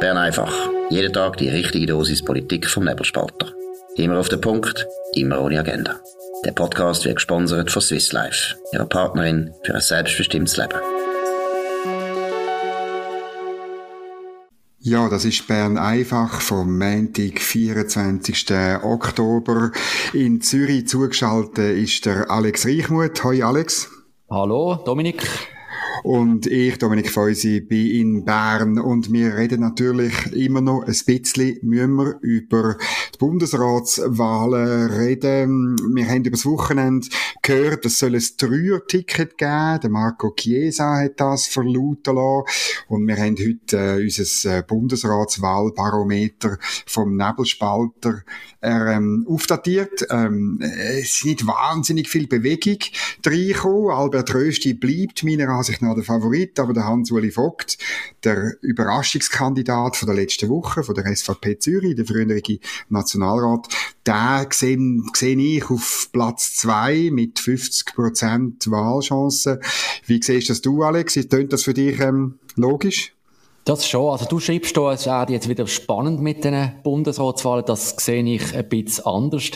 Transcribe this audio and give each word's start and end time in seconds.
Bern 0.00 0.16
einfach. 0.16 0.54
Jeden 0.90 1.12
Tag 1.12 1.38
die 1.38 1.48
richtige 1.48 1.86
Dosis 1.86 2.24
Politik 2.24 2.68
vom 2.68 2.84
Nebelspalter. 2.84 3.52
Immer 3.96 4.18
auf 4.18 4.28
den 4.28 4.40
Punkt, 4.40 4.86
immer 5.14 5.40
ohne 5.40 5.58
Agenda. 5.58 5.96
Der 6.44 6.52
Podcast 6.52 7.04
wird 7.04 7.16
gesponsert 7.16 7.72
von 7.72 7.82
Swiss 7.82 8.12
Life, 8.12 8.54
ihrer 8.72 8.86
Partnerin 8.86 9.52
für 9.64 9.74
ein 9.74 9.80
selbstbestimmtes 9.80 10.56
Leben. 10.56 10.78
Ja, 14.78 15.08
das 15.08 15.24
ist 15.24 15.48
Bern 15.48 15.76
einfach 15.76 16.40
vom 16.40 16.78
Montag, 16.78 17.40
24. 17.40 18.46
Oktober. 18.84 19.72
In 20.12 20.40
Zürich 20.40 20.86
zugeschaltet 20.86 21.76
ist 21.76 22.06
der 22.06 22.30
Alex 22.30 22.64
Reichmuth. 22.64 23.24
Hoi 23.24 23.42
Alex. 23.42 23.90
Hallo 24.30 24.76
Dominik. 24.84 25.26
Und 26.02 26.46
ich, 26.46 26.78
Dominik 26.78 27.10
Feusi, 27.10 27.60
bin 27.60 27.86
in 27.90 28.24
Bern 28.24 28.78
und 28.78 29.12
wir 29.12 29.36
reden 29.36 29.60
natürlich 29.60 30.32
immer 30.32 30.60
noch 30.60 30.82
ein 30.82 30.86
bisschen 30.86 31.58
müssen 31.62 31.94
wir 31.96 32.18
über 32.20 32.76
die 33.14 33.18
Bundesratswahlen 33.18 34.90
reden. 34.90 35.76
Wir 35.94 36.06
haben 36.08 36.24
über 36.24 36.36
das 36.36 36.46
Wochenende 36.46 37.08
gehört, 37.42 37.84
es 37.86 37.98
soll 37.98 38.14
ein 38.14 38.24
Dreier-Ticket 38.36 39.38
geben. 39.38 39.80
Der 39.82 39.90
Marco 39.90 40.32
Chiesa 40.34 41.00
hat 41.02 41.20
das 41.20 41.46
verlauten 41.46 42.14
lassen. 42.14 42.44
Und 42.88 43.06
wir 43.06 43.16
haben 43.16 43.36
heute 43.36 43.76
äh, 43.76 44.02
unser 44.02 44.58
äh, 44.58 44.62
Bundesratswahlbarometer 44.62 46.58
vom 46.86 47.16
Nebelspalter 47.16 48.22
ähm, 48.62 49.26
aufdatiert. 49.28 50.06
Ähm, 50.10 50.60
es 50.60 51.16
ist 51.16 51.24
nicht 51.24 51.46
wahnsinnig 51.46 52.08
viel 52.08 52.26
Bewegung 52.26 52.78
reingekommen. 53.24 53.90
Albert 53.90 54.34
Rösti 54.34 54.74
bleibt 54.74 55.24
meiner 55.24 55.48
Ansicht 55.48 55.82
nach 55.82 55.87
der 55.94 56.04
Favorit, 56.04 56.58
aber 56.58 56.72
der 56.72 56.84
Hans-Uli 56.84 57.30
Vogt, 57.30 57.78
der 58.24 58.54
Überraschungskandidat 58.62 59.96
von 59.96 60.06
der 60.06 60.16
letzten 60.16 60.48
Woche, 60.48 60.82
von 60.82 60.94
der 60.94 61.14
SVP 61.14 61.58
Zürich, 61.58 61.96
der 61.96 62.06
frühere 62.06 62.42
Nationalrat, 62.88 63.68
der 64.06 64.48
sehe, 64.52 64.78
ich 65.20 65.70
auf 65.70 66.08
Platz 66.12 66.56
zwei 66.56 67.10
mit 67.12 67.38
50% 67.38 68.70
Wahlchancen. 68.70 69.58
Wie 70.06 70.22
siehst 70.22 70.50
das 70.50 70.62
du, 70.62 70.82
Alex? 70.82 71.14
Tönt 71.14 71.52
das 71.52 71.64
für 71.64 71.74
dich 71.74 72.00
ähm, 72.00 72.38
logisch? 72.56 73.17
Das 73.68 73.86
schon. 73.86 74.08
Also 74.08 74.24
du 74.24 74.40
schreibst 74.40 74.74
da, 74.78 74.94
es 74.94 75.04
wäre 75.04 75.30
jetzt 75.30 75.46
wieder 75.46 75.66
spannend 75.66 76.22
mit 76.22 76.42
den 76.42 76.72
Bundesratswahlen. 76.82 77.66
Das 77.66 77.90
sehe 77.98 78.24
ich 78.24 78.54
ein 78.54 78.66
bisschen 78.66 79.04
anders. 79.04 79.50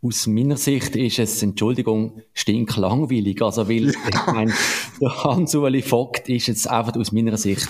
Aus 0.00 0.28
meiner 0.28 0.56
Sicht 0.56 0.94
ist 0.94 1.18
es, 1.18 1.42
Entschuldigung, 1.42 2.22
stinklangweilig. 2.32 3.42
Also 3.42 3.68
weil, 3.68 3.88
ich 3.88 4.26
meine, 4.32 4.52
der 5.00 5.24
Hans-Uli 5.24 5.82
Vogt 5.82 6.28
ist 6.28 6.46
jetzt 6.46 6.70
einfach 6.70 6.94
aus 6.94 7.10
meiner 7.10 7.36
Sicht 7.36 7.68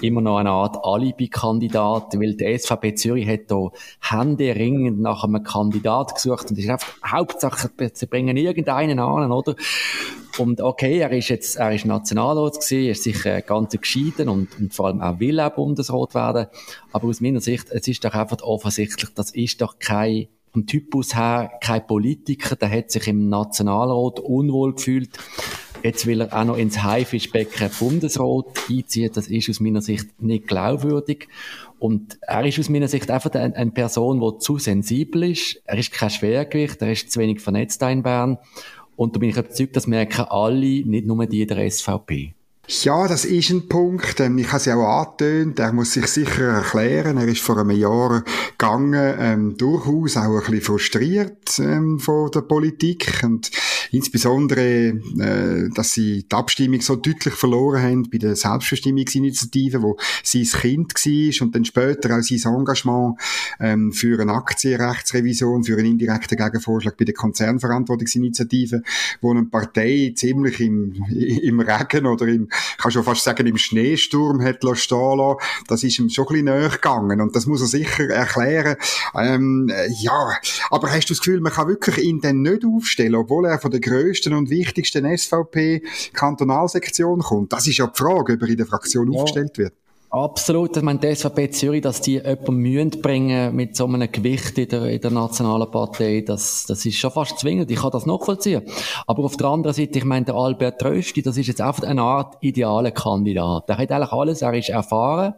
immer 0.00 0.20
noch 0.20 0.36
eine 0.36 0.50
Art 0.50 0.78
Alibi-Kandidat, 0.84 2.14
weil 2.20 2.36
die 2.36 2.56
SVP 2.56 2.94
Zürich 2.94 3.26
hat 3.26 3.50
da 3.50 3.70
händeringend 4.00 5.00
nach 5.00 5.24
einem 5.24 5.42
Kandidat 5.42 6.14
gesucht 6.14 6.50
und 6.50 6.58
ist 6.58 6.70
einfach 6.70 6.92
Hauptsache, 7.04 7.68
sie 7.94 8.06
bringen 8.06 8.36
irgendeinen 8.36 9.00
an, 9.00 9.32
oder? 9.32 9.56
Und 10.38 10.60
okay, 10.60 10.98
er 10.98 11.12
ist 11.12 11.28
jetzt, 11.28 11.56
er 11.56 11.74
ist 11.74 11.84
Nationalrat 11.84 12.54
gewesen, 12.54 12.84
er 12.84 12.92
ist 12.92 13.02
sicher 13.02 13.42
ganz 13.42 13.72
geschieden 13.78 14.28
und, 14.28 14.48
und 14.58 14.74
vor 14.74 14.86
allem 14.86 15.00
auch 15.00 15.20
will 15.20 15.40
auch 15.40 15.54
Bundesrat 15.54 16.14
werden. 16.14 16.46
Aber 16.92 17.08
aus 17.08 17.20
meiner 17.20 17.40
Sicht, 17.40 17.70
es 17.70 17.86
ist 17.88 18.04
doch 18.04 18.14
einfach 18.14 18.40
offensichtlich, 18.42 19.10
das 19.14 19.30
ist 19.30 19.60
doch 19.60 19.78
kein 19.78 20.28
vom 20.52 20.66
Typus 20.66 21.16
her 21.16 21.50
kein 21.62 21.86
Politiker, 21.86 22.56
der 22.56 22.70
hat 22.70 22.90
sich 22.90 23.08
im 23.08 23.30
Nationalrat 23.30 24.20
unwohl 24.20 24.74
gefühlt. 24.74 25.18
Jetzt 25.82 26.06
will 26.06 26.20
er 26.20 26.38
auch 26.38 26.44
noch 26.44 26.58
ins 26.58 26.82
Haifischbecken 26.82 27.70
Bundesrat 27.80 28.46
einziehen. 28.70 29.10
Das 29.12 29.26
ist 29.26 29.50
aus 29.50 29.58
meiner 29.58 29.82
Sicht 29.82 30.22
nicht 30.22 30.46
glaubwürdig. 30.46 31.26
Und 31.80 32.18
er 32.22 32.46
ist 32.46 32.60
aus 32.60 32.68
meiner 32.68 32.86
Sicht 32.86 33.10
einfach 33.10 33.32
eine, 33.32 33.56
eine 33.56 33.72
Person, 33.72 34.20
die 34.20 34.38
zu 34.38 34.58
sensibel 34.58 35.24
ist. 35.24 35.60
Er 35.64 35.78
ist 35.78 35.90
kein 35.90 36.10
Schwergewicht, 36.10 36.80
er 36.82 36.92
ist 36.92 37.10
zu 37.10 37.18
wenig 37.18 37.40
vernetzt 37.40 37.82
in 37.82 38.04
Bern. 38.04 38.38
Und 39.02 39.16
da 39.16 39.18
bin 39.18 39.30
ich 39.30 39.36
überzeugt, 39.36 39.74
das 39.74 39.88
merken 39.88 40.26
alle, 40.30 40.86
nicht 40.86 41.06
nur 41.06 41.26
die 41.26 41.44
der 41.44 41.68
SVP. 41.68 42.34
Ja, 42.68 43.08
das 43.08 43.24
ist 43.24 43.50
ein 43.50 43.68
Punkt. 43.68 44.20
Ähm, 44.20 44.38
ich 44.38 44.46
habe 44.46 44.58
es 44.58 44.66
ja 44.66 44.76
auch 44.76 45.00
angetönt. 45.00 45.58
Er 45.58 45.72
muss 45.72 45.92
sich 45.92 46.06
sicher 46.06 46.44
erklären. 46.44 47.16
Er 47.16 47.26
ist 47.26 47.40
vor 47.40 47.58
einem 47.58 47.72
Jahr 47.72 48.22
gegangen, 48.56 49.14
ähm, 49.18 49.56
durchaus 49.56 50.16
auch 50.16 50.22
ein 50.22 50.38
bisschen 50.38 50.60
frustriert 50.60 51.58
ähm, 51.58 51.98
von 51.98 52.30
der 52.30 52.42
Politik 52.42 53.22
und 53.24 53.50
insbesondere, 53.92 54.88
äh, 55.20 55.68
dass 55.74 55.92
sie 55.92 56.24
die 56.24 56.34
Abstimmung 56.34 56.80
so 56.80 56.96
deutlich 56.96 57.34
verloren 57.34 57.82
haben 57.82 58.10
bei 58.10 58.18
der 58.18 58.34
Selbstbestimmungsinitiative, 58.34 59.82
wo 59.82 59.96
sein 60.24 60.42
Kind 60.44 60.94
war 60.94 61.46
und 61.46 61.54
dann 61.54 61.64
später 61.64 62.16
auch 62.16 62.22
sein 62.22 62.54
Engagement 62.54 63.20
ähm, 63.60 63.92
für 63.92 64.20
eine 64.20 64.32
Aktienrechtsrevision, 64.32 65.64
für 65.64 65.76
einen 65.76 65.92
indirekten 65.92 66.36
Gegenvorschlag 66.36 66.96
bei 66.96 67.04
der 67.04 67.14
Konzernverantwortungsinitiative, 67.14 68.82
wo 69.20 69.30
eine 69.30 69.44
Partei 69.44 70.12
ziemlich 70.16 70.60
im, 70.60 70.92
im 71.10 71.60
Regen 71.60 72.06
oder 72.06 72.26
im 72.26 72.48
kann 72.78 72.90
schon 72.90 73.04
fast 73.04 73.24
sagen, 73.24 73.46
im 73.46 73.58
Schneesturm 73.58 74.42
hat 74.42 74.64
stehen 74.74 75.18
lassen. 75.18 75.38
Das 75.68 75.82
ist 75.84 75.98
ihm 75.98 76.08
schon 76.08 76.26
ein 76.26 76.32
bisschen 76.32 76.44
näher 76.46 76.68
gegangen. 76.68 77.20
Und 77.20 77.36
das 77.36 77.46
muss 77.46 77.60
er 77.60 77.66
sicher 77.66 78.08
erklären. 78.08 78.76
Ähm, 79.14 79.70
ja, 80.00 80.32
aber 80.70 80.90
hast 80.90 81.08
du 81.08 81.14
das 81.14 81.20
Gefühl, 81.20 81.40
man 81.40 81.52
kann 81.52 81.68
wirklich 81.68 81.98
ihn 81.98 82.20
dann 82.20 82.42
nicht 82.42 82.64
aufstellen, 82.64 83.14
obwohl 83.14 83.46
er 83.46 83.58
von 83.58 83.70
der 83.70 83.80
grössten 83.82 84.32
und 84.32 84.48
wichtigsten 84.48 85.04
SVP-Kantonalsektion 85.16 87.20
kommt? 87.20 87.52
Das 87.52 87.66
ist 87.66 87.76
ja 87.76 87.86
die 87.86 87.98
Frage, 87.98 88.32
ob 88.34 88.42
er 88.42 88.48
in 88.48 88.56
der 88.56 88.66
Fraktion 88.66 89.12
ja. 89.12 89.20
aufgestellt 89.20 89.58
wird. 89.58 89.74
Absolut. 90.12 90.76
Ich 90.76 90.82
meine, 90.82 90.98
die 90.98 91.14
SVP 91.14 91.50
Zürich, 91.52 91.80
dass 91.80 92.02
die 92.02 92.18
jemanden 92.18 92.56
mühen 92.56 92.90
bringen 92.90 93.56
mit 93.56 93.74
so 93.74 93.86
einem 93.86 94.12
Gewicht 94.12 94.58
in 94.58 94.68
der, 94.68 94.84
in 94.84 95.00
der 95.00 95.10
nationalen 95.10 95.70
Partei, 95.70 96.20
das, 96.20 96.66
das 96.66 96.84
ist 96.84 96.96
schon 96.96 97.10
fast 97.10 97.38
zwingend. 97.38 97.70
Ich 97.70 97.80
kann 97.80 97.92
das 97.92 98.04
nachvollziehen. 98.04 98.60
Aber 99.06 99.24
auf 99.24 99.38
der 99.38 99.46
anderen 99.46 99.74
Seite, 99.74 99.98
ich 99.98 100.04
meine, 100.04 100.26
der 100.26 100.34
Albert 100.34 100.84
Rösti, 100.84 101.22
das 101.22 101.38
ist 101.38 101.46
jetzt 101.46 101.62
einfach 101.62 101.84
eine 101.84 102.02
Art 102.02 102.36
idealer 102.42 102.90
Kandidat. 102.90 103.70
Der 103.70 103.78
hat 103.78 103.90
eigentlich 103.90 104.12
alles. 104.12 104.42
Er 104.42 104.52
ist 104.52 104.68
erfahren. 104.68 105.32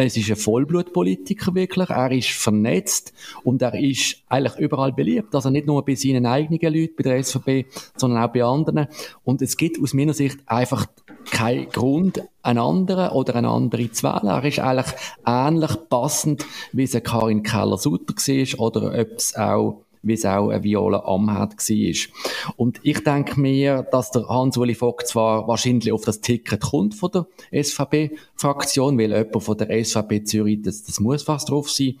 Es 0.00 0.16
ist 0.16 0.30
ein 0.30 0.36
Vollblutpolitiker 0.36 1.56
wirklich. 1.56 1.90
Er 1.90 2.12
ist 2.12 2.28
vernetzt 2.28 3.12
und 3.42 3.62
er 3.62 3.74
ist 3.74 4.22
eigentlich 4.28 4.56
überall 4.58 4.92
beliebt. 4.92 5.34
Also 5.34 5.50
nicht 5.50 5.66
nur 5.66 5.84
bei 5.84 5.96
seinen 5.96 6.24
eigenen 6.24 6.72
Leuten, 6.72 6.94
bei 6.96 7.02
der 7.02 7.24
SVP, 7.24 7.66
sondern 7.96 8.22
auch 8.22 8.32
bei 8.32 8.44
anderen. 8.44 8.86
Und 9.24 9.42
es 9.42 9.56
gibt 9.56 9.82
aus 9.82 9.94
meiner 9.94 10.14
Sicht 10.14 10.38
einfach 10.46 10.86
kein 11.32 11.68
Grund, 11.70 12.22
einen 12.42 12.60
anderen 12.60 13.10
oder 13.10 13.34
eine 13.34 13.48
andere 13.48 13.90
zu 13.90 14.04
wählen. 14.04 14.28
Er 14.28 14.44
ist 14.44 14.60
eigentlich 14.60 14.94
ähnlich 15.26 15.72
passend, 15.88 16.46
wie 16.72 16.84
es 16.84 16.96
Karin 17.02 17.42
Keller-Sutter 17.42 18.14
war 18.14 18.60
oder 18.60 19.00
ob 19.00 19.16
es 19.16 19.34
auch 19.34 19.82
wie 20.02 20.14
es 20.14 20.24
auch 20.24 20.50
eine 20.50 20.62
Viola 20.62 21.04
Amherd 21.04 21.54
war. 21.56 22.52
Und 22.56 22.80
ich 22.82 23.02
denke 23.04 23.40
mir, 23.40 23.86
dass 23.90 24.10
der 24.10 24.28
Hans-Uli 24.28 24.74
Vogt 24.74 25.06
zwar 25.06 25.46
wahrscheinlich 25.48 25.92
auf 25.92 26.04
das 26.04 26.20
Ticket 26.20 26.60
kommt 26.60 26.94
von 26.94 27.10
der 27.12 27.26
SVP-Fraktion, 27.64 28.98
weil 28.98 29.12
jemand 29.12 29.42
von 29.42 29.56
der 29.56 29.84
SVP 29.84 30.24
Zürich, 30.24 30.62
das, 30.62 30.84
das 30.84 31.00
muss 31.00 31.22
fast 31.22 31.50
drauf 31.50 31.70
sein. 31.70 31.94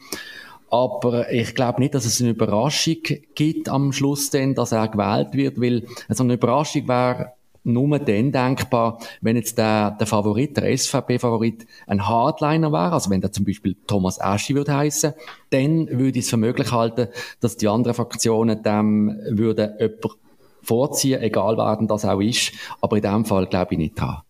Aber 0.70 1.32
ich 1.32 1.54
glaube 1.54 1.80
nicht, 1.80 1.94
dass 1.94 2.04
es 2.04 2.20
eine 2.20 2.30
Überraschung 2.30 2.98
gibt 3.34 3.68
am 3.68 3.92
Schluss, 3.92 4.30
denn, 4.30 4.54
dass 4.54 4.72
er 4.72 4.88
gewählt 4.88 5.32
wird, 5.32 5.60
weil 5.60 5.86
so 6.10 6.22
eine 6.22 6.34
Überraschung 6.34 6.86
wäre 6.86 7.32
nur 7.64 7.98
dann 7.98 8.32
denkbar, 8.32 8.98
wenn 9.20 9.36
jetzt 9.36 9.58
der, 9.58 9.92
der 9.92 10.06
Favorit, 10.06 10.56
der 10.56 10.76
SVP-Favorit, 10.76 11.66
ein 11.86 12.06
Hardliner 12.06 12.72
wäre, 12.72 12.92
also 12.92 13.10
wenn 13.10 13.20
der 13.20 13.32
zum 13.32 13.44
Beispiel 13.44 13.76
Thomas 13.86 14.20
Aschi 14.20 14.54
würde 14.54 14.76
heißen, 14.76 15.12
dann 15.50 15.88
würde 15.88 16.18
ich 16.18 16.24
es 16.24 16.30
für 16.30 16.36
möglich 16.36 16.72
halten, 16.72 17.08
dass 17.40 17.56
die 17.56 17.68
anderen 17.68 17.94
Fraktionen 17.94 18.62
dem 18.62 19.18
würden 19.30 19.74
jemand 19.78 20.18
vorziehen, 20.62 21.22
egal 21.22 21.56
wer 21.56 21.76
denn 21.76 21.86
das 21.86 22.04
auch 22.04 22.20
ist. 22.20 22.52
Aber 22.80 22.96
in 22.96 23.02
dem 23.02 23.24
Fall 23.24 23.46
glaube 23.46 23.72
ich 23.72 23.78
nicht 23.78 24.00
dran. 24.00 24.22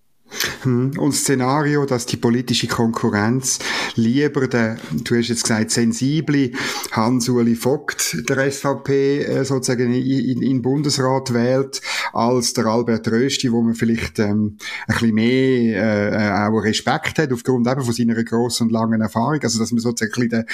Hm. 0.63 0.99
Und 0.99 1.13
Szenario, 1.13 1.85
dass 1.87 2.07
die 2.07 2.17
politische 2.17 2.67
Konkurrenz 2.67 3.59
lieber 3.95 4.47
den, 4.47 4.79
du 5.05 5.17
hast 5.17 5.29
jetzt 5.29 5.43
gesagt, 5.43 5.71
sensible 5.71 6.53
Hans-Uli 6.93 7.55
Vogt 7.55 8.29
der 8.29 8.51
SVP 8.51 9.23
äh, 9.23 9.45
sozusagen 9.45 9.93
in, 9.93 10.43
in, 10.43 10.63
Bundesrat 10.63 11.33
wählt, 11.33 11.81
als 12.13 12.53
der 12.53 12.67
Albert 12.67 13.09
Rösti, 13.09 13.51
wo 13.53 13.63
man 13.63 13.75
vielleicht 13.75 14.19
ähm, 14.19 14.59
ein 14.87 14.95
bisschen 14.95 15.15
mehr 15.15 16.13
äh, 16.13 16.49
auch 16.49 16.59
Respekt 16.61 17.19
hat, 17.19 17.33
aufgrund 17.33 17.67
eben 17.67 17.83
von 17.83 17.95
seiner 17.95 18.23
grossen 18.23 18.65
und 18.65 18.73
langen 18.73 19.01
Erfahrung. 19.01 19.41
Also, 19.43 19.59
dass 19.59 19.73
man 19.73 19.81
sozusagen 19.81 20.29
den, 20.29 20.45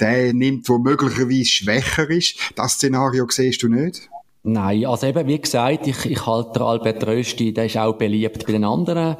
den 0.00 0.36
nimmt, 0.36 0.68
wo 0.68 0.78
möglicherweise 0.78 1.44
schwächer 1.44 2.08
ist. 2.10 2.36
Das 2.54 2.74
Szenario 2.74 3.26
siehst 3.28 3.62
du 3.62 3.68
nicht? 3.68 4.08
Nein, 4.50 4.86
also 4.86 5.06
eben, 5.06 5.26
wie 5.26 5.38
gesagt, 5.38 5.86
ich, 5.86 6.06
ich 6.06 6.26
halte 6.26 6.62
Albert 6.62 7.06
Rösti, 7.06 7.52
der 7.52 7.66
ist 7.66 7.76
auch 7.76 7.92
beliebt 7.92 8.46
bei 8.46 8.52
den 8.52 8.64
anderen 8.64 9.16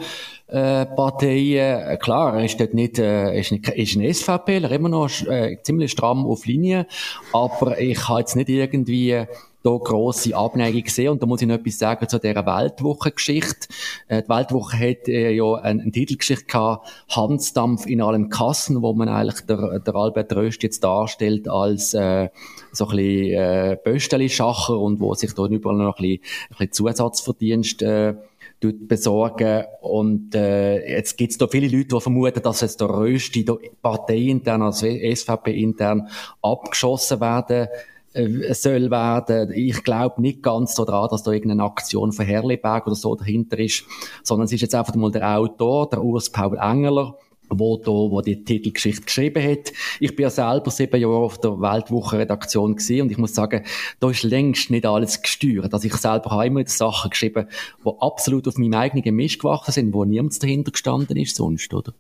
äh, 0.47 0.87
Parteien. 0.87 1.99
Klar, 1.99 2.39
er 2.39 2.45
ist 2.47 2.59
dort 2.59 2.73
nicht, 2.73 2.99
äh, 2.99 3.39
ist, 3.39 3.53
nicht, 3.53 3.69
ist 3.69 3.97
ein 3.97 4.15
SVPler, 4.15 4.71
immer 4.71 4.89
noch 4.89 5.11
äh, 5.27 5.59
ziemlich 5.63 5.93
stramm 5.93 6.25
auf 6.27 6.47
Linie, 6.47 6.87
aber 7.35 7.79
ich 7.79 8.09
habe 8.09 8.21
jetzt 8.21 8.37
nicht 8.37 8.49
irgendwie 8.49 9.27
da 9.69 9.79
grosse 9.79 10.35
Abneigung 10.35 10.83
gesehen. 10.83 11.11
Und 11.11 11.23
da 11.23 11.27
muss 11.27 11.43
ich 11.43 11.49
noch 11.49 11.57
etwas 11.57 11.79
sagen 11.79 12.09
zu 12.09 12.19
dieser 12.19 12.47
Weltwochengeschichte. 12.47 13.69
Äh, 14.09 14.23
die 14.23 14.29
Weltwoche 14.29 14.79
hat 14.79 15.09
äh, 15.09 15.31
ja 15.33 15.55
eine, 15.55 15.83
eine 15.83 15.93
Titelgeschichte 15.93 16.47
gehabt, 16.47 16.89
Hansdampf 17.11 17.87
in 17.87 18.01
allen 18.01 18.31
Kassen, 18.31 18.83
wo 18.83 18.93
man 18.95 19.09
eigentlich 19.09 19.45
der, 19.47 19.81
der 19.81 19.95
Albert 19.95 20.35
Röst 20.35 20.63
jetzt 20.63 20.83
darstellt 20.83 21.49
als 21.49 21.95
äh, 21.95 22.29
so 22.73 22.87
ein 22.89 22.97
bisschen 22.97 23.33
äh, 23.33 23.77
Bösteli-Schacher 23.83 24.79
und 24.79 25.01
wo 25.01 25.15
sich 25.15 25.35
da 25.35 25.47
überall 25.47 25.77
noch 25.77 25.99
ein 25.99 26.03
bisschen, 26.03 26.21
ein 26.51 26.57
bisschen 26.59 26.73
Zusatzverdienst 26.73 27.83
äh, 27.83 28.15
besorgen. 28.61 29.65
Und 29.81 30.35
äh, 30.35 30.97
jetzt 30.97 31.17
gibt 31.17 31.33
es 31.33 31.39
da 31.39 31.47
viele 31.47 31.69
Leute, 31.69 31.95
die 31.95 32.01
vermuten, 32.01 32.43
dass 32.43 32.61
jetzt 32.61 32.81
der 32.81 32.89
Rösti 32.89 33.47
parteiintern, 33.83 34.63
also 34.63 34.87
SVP-intern 34.87 36.09
abgeschossen 36.43 37.21
werden 37.21 37.69
äh, 38.13 38.55
soll 38.55 38.91
werden. 38.91 39.53
Ich 39.53 39.83
glaube 39.85 40.21
nicht 40.21 40.43
ganz 40.43 40.75
so 40.75 40.85
daran, 40.85 41.09
dass 41.11 41.23
da 41.23 41.33
irgendeine 41.33 41.65
Aktion 41.65 42.13
von 42.13 42.25
Herliberg 42.25 42.87
oder 42.87 42.97
so 42.97 43.15
dahinter 43.15 43.59
ist, 43.59 43.85
sondern 44.23 44.47
es 44.47 44.53
ist 44.53 44.63
jetzt 44.63 44.75
einfach 44.75 44.95
mal 44.95 45.11
der 45.11 45.39
Autor, 45.39 45.89
der 45.91 46.03
Urs 46.03 46.31
Paul 46.31 46.57
Engeler, 46.59 47.17
wo, 47.51 47.77
da, 47.77 47.91
wo 47.91 48.21
die 48.21 48.45
Titelgeschichte 48.45 49.03
geschrieben 49.03 49.43
hat. 49.43 49.73
Ich 50.01 50.15
bin 50.15 50.25
ja 50.25 50.31
selber 50.31 50.71
sieben 50.71 51.01
Jahre 51.01 51.17
auf 51.17 51.39
der 51.39 51.61
Weltwoche-Redaktion 51.61 52.77
gewesen 52.77 53.03
und 53.03 53.11
ich 53.11 53.19
muss 53.19 53.35
sagen, 53.35 53.65
da 54.01 54.11
ist 54.11 54.23
längst 54.23 54.71
nicht 54.71 54.87
alles 54.87 55.23
gesteuert. 55.23 55.73
Also 55.73 55.87
ich 55.87 55.95
selber 55.95 56.31
habe 56.31 56.47
immer 56.47 56.67
Sachen 56.67 57.11
geschrieben, 57.11 57.49
die 57.85 57.91
absolut 58.01 58.47
auf 58.49 58.59
meinem 58.59 58.75
eigenen 58.75 59.15
Mist 59.15 59.39
gewachsen 59.39 59.73
sind, 59.73 59.95
wo 59.95 60.05
niemand 60.05 60.43
dahinter 60.43 60.73
gestanden 60.73 61.17
ist 61.17 61.37
sonst, 61.37 61.73
oder? 61.73 61.95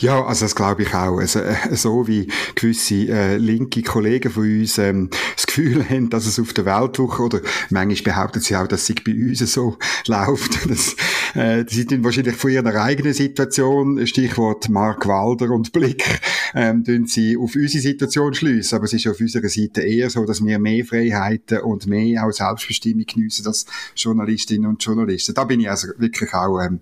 Ja, 0.00 0.24
also 0.24 0.44
das 0.44 0.54
glaube 0.54 0.82
ich 0.82 0.94
auch. 0.94 1.18
Also, 1.18 1.40
äh, 1.40 1.74
so 1.74 2.06
wie 2.06 2.28
gewisse 2.54 3.08
äh, 3.08 3.36
linke 3.36 3.82
Kollegen 3.82 4.30
von 4.30 4.42
uns 4.44 4.78
ähm, 4.78 5.10
das 5.34 5.46
Gefühl 5.46 5.88
haben, 5.88 6.10
dass 6.10 6.26
es 6.26 6.38
auf 6.38 6.52
der 6.52 6.66
Weltwoche 6.66 7.22
oder 7.22 7.40
manchmal 7.70 8.14
behaupten 8.14 8.40
sie 8.40 8.56
auch, 8.56 8.66
dass 8.66 8.88
es 8.88 8.96
bei 9.04 9.12
uns 9.12 9.38
so 9.38 9.76
läuft. 10.06 10.70
Das, 10.70 10.94
äh, 11.34 11.64
sie 11.68 11.82
sind 11.82 12.04
wahrscheinlich 12.04 12.36
von 12.36 12.50
ihrer 12.50 12.82
eigenen 12.82 13.12
Situation, 13.12 14.06
Stichwort 14.06 14.68
Mark 14.68 15.06
Walder 15.06 15.50
und 15.50 15.72
Blick, 15.72 16.20
ähm, 16.54 16.84
sie 17.06 17.36
auf 17.36 17.54
unsere 17.54 17.82
Situation 17.82 18.34
schliessen. 18.34 18.76
Aber 18.76 18.84
es 18.84 18.92
ist 18.92 19.06
auf 19.06 19.20
unserer 19.20 19.48
Seite 19.48 19.82
eher 19.82 20.10
so, 20.10 20.24
dass 20.24 20.44
wir 20.44 20.58
mehr 20.58 20.84
Freiheiten 20.84 21.60
und 21.60 21.86
mehr 21.86 22.24
auch 22.24 22.32
Selbstbestimmung 22.32 23.04
geniessen 23.06 23.46
als 23.46 23.66
Journalistinnen 23.96 24.68
und 24.68 24.82
Journalisten. 24.82 25.34
Da 25.34 25.44
bin 25.44 25.60
ich 25.60 25.70
also 25.70 25.88
wirklich 25.98 26.32
auch 26.34 26.60
ähm, 26.60 26.80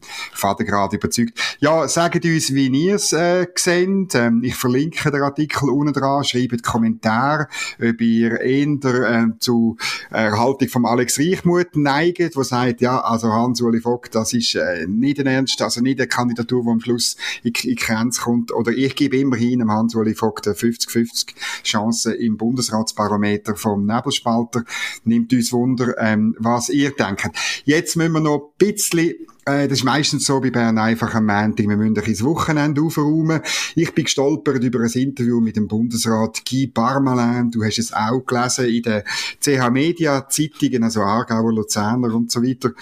gerade 0.59 0.97
überzeugt. 0.97 1.39
Ja, 1.61 1.89
sagt 1.89 2.25
uns, 2.25 2.55
wie 2.55 2.69
ihr 2.69 2.97
es 2.97 3.13
äh, 3.13 3.47
seht. 3.55 4.15
Ähm, 4.15 4.43
ich 4.43 4.55
verlinke 4.55 5.11
den 5.11 5.23
Artikel 5.23 5.71
unten 5.71 5.93
dran, 5.93 6.25
schreibt 6.25 6.63
Kommentar, 6.63 7.49
ob 7.81 8.01
ihr 8.01 8.41
eher 8.41 8.67
äh, 8.67 9.27
zu 9.39 9.77
Erhaltung 10.11 10.69
von 10.69 10.87
Alex 10.87 11.19
Reichmuth 11.19 11.77
neigt, 11.77 12.37
wo 12.37 12.43
sagt, 12.43 12.81
ja, 12.81 13.01
also 13.01 13.33
Hans-Uli 13.33 13.81
Vogt, 13.81 14.15
das 14.15 14.33
ist 14.37 14.55
äh, 14.55 14.87
nicht 14.87 15.19
ein 15.19 15.27
Ernst, 15.27 15.61
also 15.63 15.81
nicht 15.81 15.99
eine 15.99 16.09
Kandidatur, 16.09 16.63
die 16.63 16.71
am 16.71 16.81
Schluss 16.81 17.17
in, 17.43 17.53
in 17.65 17.77
Grenze 17.77 18.21
kommt. 18.21 18.53
Oder 18.53 18.73
ich 18.73 18.95
gebe 18.95 19.17
immerhin 19.17 19.61
dem 19.61 19.71
Hans-Uli 19.71 20.15
Vogt 20.15 20.47
eine 20.47 20.57
50-50 20.57 21.29
Chance 21.65 22.15
im 22.15 22.37
Bundesratsbarometer 22.37 23.57
vom 23.57 23.87
Nebelspalter. 23.87 24.65
Nimmt 25.05 25.33
uns 25.33 25.53
Wunder, 25.53 25.95
ähm, 25.99 26.37
was 26.39 26.69
ihr 26.69 26.91
denkt. 26.91 27.31
Jetzt 27.65 27.97
müssen 27.97 28.13
wir 28.13 28.21
noch 28.21 28.53
ein 28.61 28.73
bisschen 28.73 29.15
äh, 29.47 29.69
das 29.69 29.79
ist 29.79 29.85
meistens 29.85 30.27
so 30.27 30.41
bei 30.41 30.51
Bern 30.51 30.77
einfach 30.77 31.15
am 31.15 31.27
Montag. 31.27 31.69
Wir 31.69 31.77
müssen 31.77 31.97
ein 31.97 32.05
ins 32.05 32.25
Wochenende 32.25 32.83
aufräumen. 32.83 33.41
Ich 33.77 33.95
bin 33.95 34.05
gestolpert 34.05 34.63
über 34.63 34.81
ein 34.81 34.91
Interview 34.91 35.41
mit 35.41 35.57
dem 35.57 35.69
Bundesrat 35.69 36.43
Guy 36.45 36.67
Parmelin. 36.67 37.53
Du 37.53 37.63
hast 37.63 37.79
es 37.79 37.93
auch 37.93 38.21
gelesen 38.27 38.67
in 38.67 38.83
den 38.83 39.03
CH 39.41 39.71
Media 39.71 40.29
Zeitungen, 40.29 40.83
also 40.83 41.03
Aargauer, 41.03 41.53
Luzerner 41.53 42.13
und 42.13 42.33
so 42.33 42.43
weiter. 42.43 42.73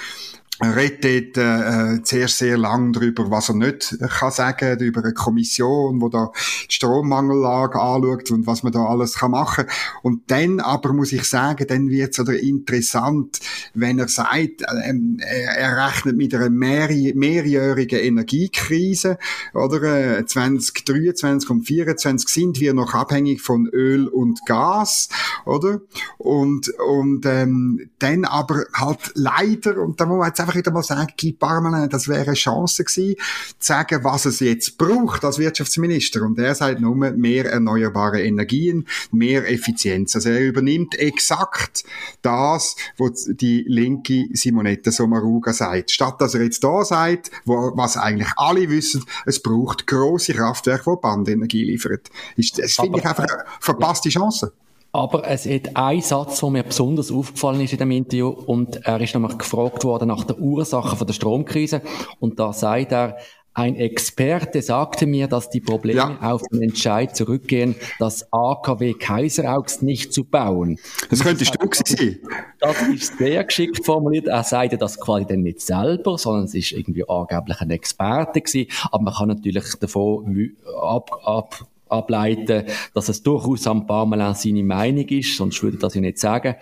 Er 0.60 0.76
redet 0.76 1.36
äh, 1.36 2.00
zuerst 2.04 2.38
sehr 2.38 2.56
lang 2.56 2.92
darüber, 2.92 3.28
was 3.28 3.48
er 3.48 3.56
nicht 3.56 3.96
kann 4.08 4.30
sagen, 4.30 4.78
über 4.78 5.02
eine 5.02 5.12
Kommission, 5.12 6.00
wo 6.00 6.08
da 6.08 6.30
die 6.70 6.74
Strommangellage 6.74 7.80
anschaut 7.80 8.30
und 8.30 8.46
was 8.46 8.62
man 8.62 8.72
da 8.72 8.84
alles 8.84 9.16
kann 9.16 9.32
machen. 9.32 9.64
Und 10.02 10.30
dann 10.30 10.60
aber 10.60 10.92
muss 10.92 11.12
ich 11.12 11.24
sagen, 11.24 11.66
dann 11.66 11.88
wird 11.88 12.16
es 12.16 12.28
interessant, 12.28 13.40
wenn 13.74 13.98
er 13.98 14.06
sagt, 14.06 14.62
ähm, 14.84 15.18
er, 15.20 15.76
rechnet 15.76 16.16
mit 16.16 16.32
einer 16.32 16.50
mehr, 16.50 16.88
mehrjährigen 17.14 17.98
Energiekrise, 17.98 19.18
oder? 19.54 20.18
Äh, 20.18 20.24
2023 20.24 21.50
und 21.50 21.66
2024 21.66 22.28
sind 22.28 22.60
wir 22.60 22.74
noch 22.74 22.94
abhängig 22.94 23.42
von 23.42 23.66
Öl 23.66 24.06
und 24.06 24.46
Gas, 24.46 25.08
oder? 25.46 25.80
Und, 26.18 26.68
und 26.78 27.26
ähm, 27.26 27.90
dann 27.98 28.24
aber 28.24 28.66
halt 28.72 29.10
leider, 29.14 29.78
und 29.78 30.00
da 30.00 30.06
muss 30.06 30.18
man 30.18 30.28
jetzt 30.28 30.43
einfach 30.44 30.56
wieder 30.56 30.70
mal 30.70 30.82
sagen, 30.82 31.12
Guy 31.18 31.32
Parmelin, 31.32 31.88
das 31.88 32.08
wäre 32.08 32.26
eine 32.26 32.34
Chance 32.34 32.84
gewesen, 32.84 33.16
zu 33.58 33.66
sagen, 33.66 34.04
was 34.04 34.26
es 34.26 34.40
jetzt 34.40 34.78
braucht 34.78 35.24
als 35.24 35.38
Wirtschaftsminister. 35.38 36.22
Und 36.22 36.38
er 36.38 36.54
sagt 36.54 36.80
nur 36.80 36.94
mehr 36.94 37.50
erneuerbare 37.50 38.22
Energien, 38.22 38.86
mehr 39.10 39.50
Effizienz. 39.50 40.14
Also 40.14 40.30
er 40.30 40.40
übernimmt 40.40 40.98
exakt 40.98 41.84
das, 42.22 42.76
was 42.98 43.28
die 43.32 43.64
linke 43.66 44.26
Simonetta 44.32 44.90
Sommaruga 44.90 45.52
sagt. 45.52 45.90
Statt 45.90 46.20
dass 46.20 46.34
er 46.34 46.42
jetzt 46.42 46.62
da 46.62 46.84
sagt, 46.84 47.30
wo, 47.44 47.72
was 47.74 47.96
eigentlich 47.96 48.32
alle 48.36 48.68
wissen, 48.68 49.04
es 49.26 49.42
braucht 49.42 49.86
große 49.86 50.34
Kraftwerke, 50.34 50.90
die 50.90 51.00
Bandenergie 51.00 51.64
liefern. 51.64 51.98
Das 52.36 52.74
finde 52.74 52.98
ich 52.98 53.06
einfach 53.06 53.24
eine 53.24 53.44
verpasste 53.60 54.10
Chance. 54.10 54.52
Aber 54.94 55.28
es 55.28 55.44
hat 55.44 55.74
ein 55.74 56.00
Satz, 56.00 56.38
der 56.38 56.50
mir 56.50 56.62
besonders 56.62 57.10
aufgefallen 57.10 57.60
ist 57.60 57.72
in 57.72 57.80
dem 57.80 57.90
Interview, 57.90 58.28
und 58.28 58.86
er 58.86 59.00
ist 59.00 59.12
nämlich 59.12 59.36
gefragt 59.36 59.82
worden 59.82 60.06
nach 60.06 60.22
der 60.22 60.38
Ursache 60.38 60.94
von 60.94 61.04
der 61.04 61.14
Stromkrise, 61.14 61.82
und 62.20 62.38
da 62.38 62.52
sagt 62.52 62.92
er, 62.92 63.16
ein 63.54 63.74
Experte 63.74 64.62
sagte 64.62 65.06
mir, 65.06 65.26
dass 65.26 65.50
die 65.50 65.60
Probleme 65.60 65.98
ja. 65.98 66.18
auf 66.32 66.42
den 66.42 66.62
Entscheid 66.62 67.16
zurückgehen, 67.16 67.74
das 67.98 68.32
AKW 68.32 68.94
Kaiseraugst 68.94 69.82
nicht 69.82 70.12
zu 70.12 70.22
bauen. 70.22 70.78
Das 71.10 71.20
könnte 71.24 71.44
du 71.44 71.68
sein. 71.72 72.18
Das 72.60 72.82
ist 72.82 73.18
sehr 73.18 73.42
geschickt 73.42 73.84
formuliert. 73.84 74.28
Er 74.28 74.44
sagte 74.44 74.78
das 74.78 74.98
quasi 75.00 75.26
dann 75.26 75.42
nicht 75.42 75.60
selber, 75.60 76.18
sondern 76.18 76.44
es 76.44 76.54
ist 76.54 76.70
irgendwie 76.70 77.08
angeblich 77.08 77.60
ein 77.60 77.70
Experte 77.70 78.40
gewesen. 78.40 78.70
Aber 78.92 79.02
man 79.02 79.14
kann 79.14 79.28
natürlich 79.28 79.64
davon 79.80 80.56
ab, 80.80 81.10
ab 81.24 81.66
ableiten, 81.88 82.64
dass 82.94 83.08
es 83.08 83.22
durchaus 83.22 83.66
am 83.66 83.86
Parmelin 83.86 84.34
seine 84.34 84.62
Meinung 84.62 85.06
ist, 85.08 85.36
sonst 85.36 85.62
würde 85.62 85.78
das 85.78 85.94
ja 85.94 86.00
nicht 86.00 86.18
sagen. 86.18 86.56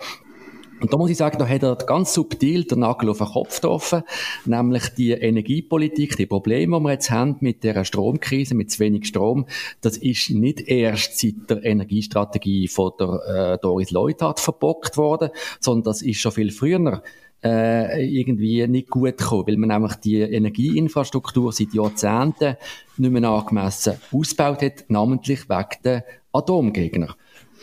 Und 0.83 0.91
da 0.91 0.97
muss 0.97 1.09
ich 1.09 1.15
sagen, 1.15 1.37
da 1.39 1.47
hat 1.47 1.63
er 1.63 1.77
ganz 1.77 2.13
subtil 2.13 2.65
den 2.65 2.79
Nagel 2.79 3.09
auf 3.09 3.19
den 3.19 3.27
Kopf 3.27 3.55
getroffen, 3.55 4.03
nämlich 4.43 4.89
die 4.89 5.11
Energiepolitik, 5.11 6.17
die 6.17 6.25
Probleme, 6.25 6.77
die 6.77 6.83
wir 6.83 6.91
jetzt 6.91 7.09
haben 7.09 7.37
mit 7.39 7.63
der 7.63 7.85
Stromkrise, 7.85 8.53
mit 8.53 8.69
zu 8.69 8.79
wenig 8.79 9.07
Strom, 9.07 9.45
das 9.79 9.95
ist 9.95 10.31
nicht 10.31 10.59
erst 10.67 11.17
seit 11.17 11.49
der 11.49 11.63
Energiestrategie 11.63 12.67
von 12.67 12.91
der 12.99 13.53
äh, 13.53 13.57
Doris 13.61 13.91
Leuthard 13.91 14.41
verbockt 14.41 14.97
worden, 14.97 15.29
sondern 15.61 15.85
das 15.85 16.01
ist 16.01 16.19
schon 16.19 16.33
viel 16.33 16.51
früher 16.51 17.01
äh, 17.43 18.05
irgendwie 18.05 18.65
nicht 18.67 18.89
gut 18.89 19.17
gekommen, 19.17 19.47
weil 19.47 19.57
man 19.57 19.69
nämlich 19.69 19.95
die 19.95 20.21
Energieinfrastruktur 20.21 21.51
seit 21.51 21.73
Jahrzehnten 21.73 22.55
nicht 22.97 23.11
mehr 23.11 23.29
angemessen 23.29 23.97
ausgebaut 24.11 24.61
hat, 24.61 24.85
namentlich 24.87 25.49
wegen 25.49 25.81
der 25.83 26.05
Atomgegner. 26.31 27.15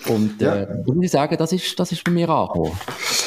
Und 0.09 0.40
äh, 0.40 0.62
ja. 0.62 0.69
muss 0.87 0.97
ich 1.04 1.11
sagen, 1.11 1.37
das 1.37 1.52
ist, 1.52 1.78
das 1.78 1.92
ist 1.92 2.04
bei 2.04 2.11
mir 2.11 2.28
angekommen. 2.28 2.73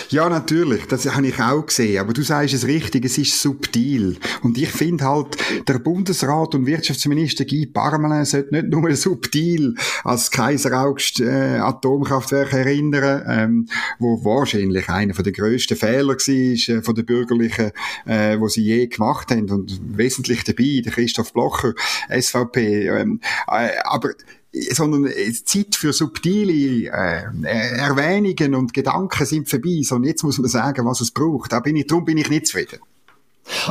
Ja, 0.10 0.30
natürlich, 0.30 0.86
das 0.86 1.12
habe 1.12 1.28
ich 1.28 1.40
auch 1.40 1.66
gesehen. 1.66 2.00
Aber 2.00 2.14
du 2.14 2.22
sagst 2.22 2.54
es 2.54 2.68
richtig, 2.68 3.06
es 3.06 3.18
ist 3.18 3.42
subtil. 3.42 4.18
Und 4.42 4.58
ich 4.58 4.70
finde 4.70 5.06
halt, 5.06 5.38
der 5.68 5.80
Bundesrat 5.80 6.56
und 6.56 6.66
Wirtschaftsminister 6.66 7.46
Guy 7.46 7.66
Parmelin 7.66 8.26
sollte 8.26 8.54
nicht 8.54 8.68
nur 8.68 8.96
subtil 8.96 9.76
als 10.04 10.30
Kaiser 10.30 10.80
August 10.80 11.20
äh, 11.20 11.58
Atomkraftwerk 11.58 12.54
erinnern, 12.54 13.24
ähm, 13.28 13.70
wo 14.00 14.24
wahrscheinlich 14.24 14.90
einer 14.90 15.14
der 15.14 15.32
grössten 15.32 15.78
Fehler 15.78 16.16
war 16.16 16.28
äh, 16.28 16.82
von 16.82 16.96
den 16.96 17.06
Bürgerlichen, 17.06 17.72
äh, 18.06 18.40
wo 18.40 18.48
sie 18.48 18.64
je 18.64 18.88
gemacht 18.88 19.32
haben. 19.32 19.50
Und 19.50 19.80
wesentlich 19.98 20.44
dabei, 20.44 20.82
der 20.84 20.92
Christoph 20.92 21.34
Blocher, 21.34 21.74
SVP. 22.10 22.88
Ähm, 22.88 23.20
äh, 23.48 23.70
aber 23.84 24.10
sondern 24.54 25.12
Zeit 25.46 25.76
für 25.76 25.94
subtile 25.94 26.90
äh, 26.90 27.24
Erwähnungen 27.78 28.56
und 28.56 28.74
Gedanken 28.74 29.26
sind 29.26 29.50
vorbei, 29.50 29.82
sondern 29.84 30.10
jetzt 30.10 30.24
muss 30.24 30.38
man 30.38 30.50
sagen, 30.50 30.86
was 30.86 31.02
es 31.02 31.12
braucht. 31.12 31.52
Da 31.52 31.60
bin 31.60 31.76
ich, 31.76 31.88
darum 31.88 32.06
bin 32.06 32.18
ich 32.18 32.30
nicht 32.30 32.48
zufrieden. 32.48 32.80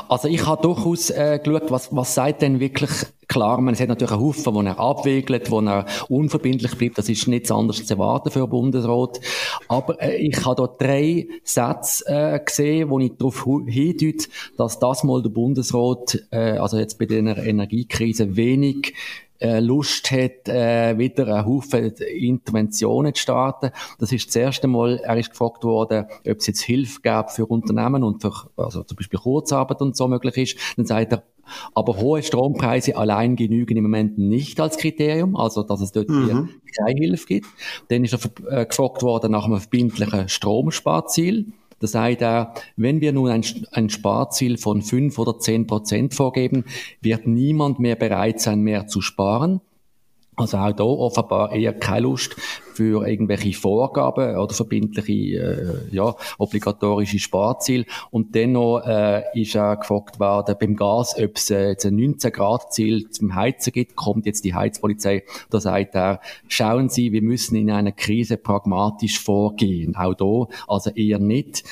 Also 0.09 0.29
ich 0.29 0.47
habe 0.47 0.63
durchaus 0.63 1.11
äh, 1.11 1.41
geschaut, 1.43 1.71
was, 1.71 1.95
was 1.97 2.15
sagt 2.15 2.43
denn 2.43 2.61
wirklich 2.61 2.91
klar. 3.27 3.61
Man, 3.61 3.75
hat 3.75 3.89
natürlich 3.89 4.13
einen 4.13 4.21
Haufen, 4.21 4.55
wo 4.55 4.61
er 4.61 4.79
abwiegelt, 4.79 5.51
wo 5.51 5.61
er 5.61 5.87
unverbindlich 6.09 6.77
bleibt. 6.77 6.99
Das 6.99 7.09
ist 7.09 7.27
nichts 7.27 7.51
anderes 7.51 7.87
zu 7.87 7.95
erwarten 7.95 8.31
für 8.31 8.47
Bundesrat. 8.47 9.21
Aber 9.69 10.01
äh, 10.03 10.17
ich 10.17 10.45
habe 10.45 10.57
da 10.57 10.87
drei 10.87 11.27
Sätze 11.43 12.05
äh, 12.07 12.41
gesehen, 12.45 12.91
wo 12.91 12.99
ich 12.99 13.13
darauf 13.17 13.47
hindeute, 13.67 14.29
dass 14.59 14.79
das 14.79 15.05
mal 15.05 15.23
der 15.23 15.31
Bundesrat, 15.31 16.23
äh, 16.31 16.59
also 16.59 16.79
jetzt 16.79 16.99
bei 16.99 17.07
der 17.07 17.39
Energiekrise, 17.39 18.37
wenig 18.37 18.89
äh, 18.89 19.32
Lust 19.61 20.11
hat, 20.11 20.49
äh, 20.49 20.97
wieder 20.99 21.27
einen 21.27 21.47
Haufen 21.47 21.93
Interventionen 21.97 23.15
zu 23.15 23.23
starten. 23.23 23.71
Das 23.99 24.13
ist 24.13 24.29
das 24.29 24.37
erste 24.37 24.69
Mal, 24.69 25.01
er 25.03 25.17
ist 25.17 25.31
gefragt 25.31 25.65
worden, 25.65 26.07
ob 26.27 26.39
es 26.39 26.47
jetzt 26.47 26.63
Hilfe 26.63 27.01
gab 27.01 27.31
für 27.31 27.47
Unternehmen 27.47 28.03
und 28.03 28.23
für, 28.23 28.33
also 28.57 28.83
zum 28.83 28.97
Beispiel 28.97 29.19
Kurzarbeit 29.19 29.81
und 29.81 29.97
so 29.97 30.09
möglich 30.09 30.37
ist. 30.37 30.77
Dann 30.77 30.87
sagt 30.87 31.13
er, 31.13 31.25
aber 31.75 31.97
hohe 31.97 32.23
Strompreise 32.23 32.97
allein 32.97 33.37
genügen 33.37 33.77
im 33.77 33.85
Moment 33.85 34.19
nicht 34.19 34.61
als 34.61 34.77
Kriterium, 34.77 35.37
also 35.37 35.63
dass 35.63 35.81
es 35.81 35.93
dort 35.93 36.09
mhm. 36.09 36.51
keine 36.77 37.01
Hilfe 37.01 37.27
gibt. 37.27 37.47
Dann 37.89 38.05
ist 38.05 38.15
er 38.15 38.61
äh, 38.61 38.67
gefragt 38.67 39.03
worden 39.03 39.33
nach 39.33 39.45
einem 39.45 39.59
verbindlichen 39.59 40.29
Stromsparziel. 40.29 41.53
Da 41.83 41.89
sagt 41.89 42.23
er, 42.23 42.55
wenn 42.77 43.01
wir 43.01 43.13
nun 43.13 43.29
ein, 43.29 43.45
ein 43.73 43.91
Sparziel 43.91 44.57
von 44.57 44.83
fünf 44.83 45.19
oder 45.19 45.41
zehn 45.41 45.67
Prozent 45.67 46.15
vorgeben, 46.15 46.65
wird 47.01 47.27
niemand 47.27 47.81
mehr 47.81 47.97
bereit 47.97 48.41
sein, 48.41 48.61
mehr 48.61 48.87
zu 48.87 49.01
sparen. 49.01 49.61
Also 50.43 50.59
auch 50.59 50.73
da 50.73 50.85
offenbar 50.85 51.53
eher 51.53 51.73
keine 51.73 52.03
Lust 52.03 52.37
für 52.75 53.07
irgendwelche 53.07 53.53
Vorgaben 53.53 54.37
oder 54.37 54.55
verbindliche, 54.55 55.13
äh, 55.13 55.95
ja, 55.95 56.15
obligatorische 56.39 57.19
Sparziele. 57.19 57.85
Und 58.11 58.35
dennoch 58.35 58.87
äh, 58.87 59.23
ist 59.35 59.57
auch 59.57 59.79
gefragt 59.79 60.21
worden 60.21 60.57
beim 60.59 60.77
Gas, 60.77 61.15
ob 61.19 61.37
es 61.37 61.51
äh, 61.51 61.71
jetzt 61.71 61.87
ein 61.87 61.97
19 61.97 62.33
Grad 62.33 62.73
Ziel 62.73 63.11
zum 63.11 63.35
Heizen 63.35 63.73
gibt, 63.73 63.97
kommt 63.97 64.27
jetzt 64.27 64.45
die 64.45 64.55
Heizpolizei. 64.55 65.25
Da 65.51 65.61
sagt 65.61 65.95
er, 65.95 66.21
schauen 66.49 66.89
Sie, 66.89 67.13
wir 67.13 67.23
müssen 67.23 67.57
in 67.57 67.71
einer 67.71 67.93
Krise 67.93 68.37
pragmatisch 68.37 69.21
vorgehen. 69.21 69.97
Auch 69.97 70.15
da, 70.15 70.55
also 70.67 70.91
eher 70.91 71.19
nicht. 71.19 71.65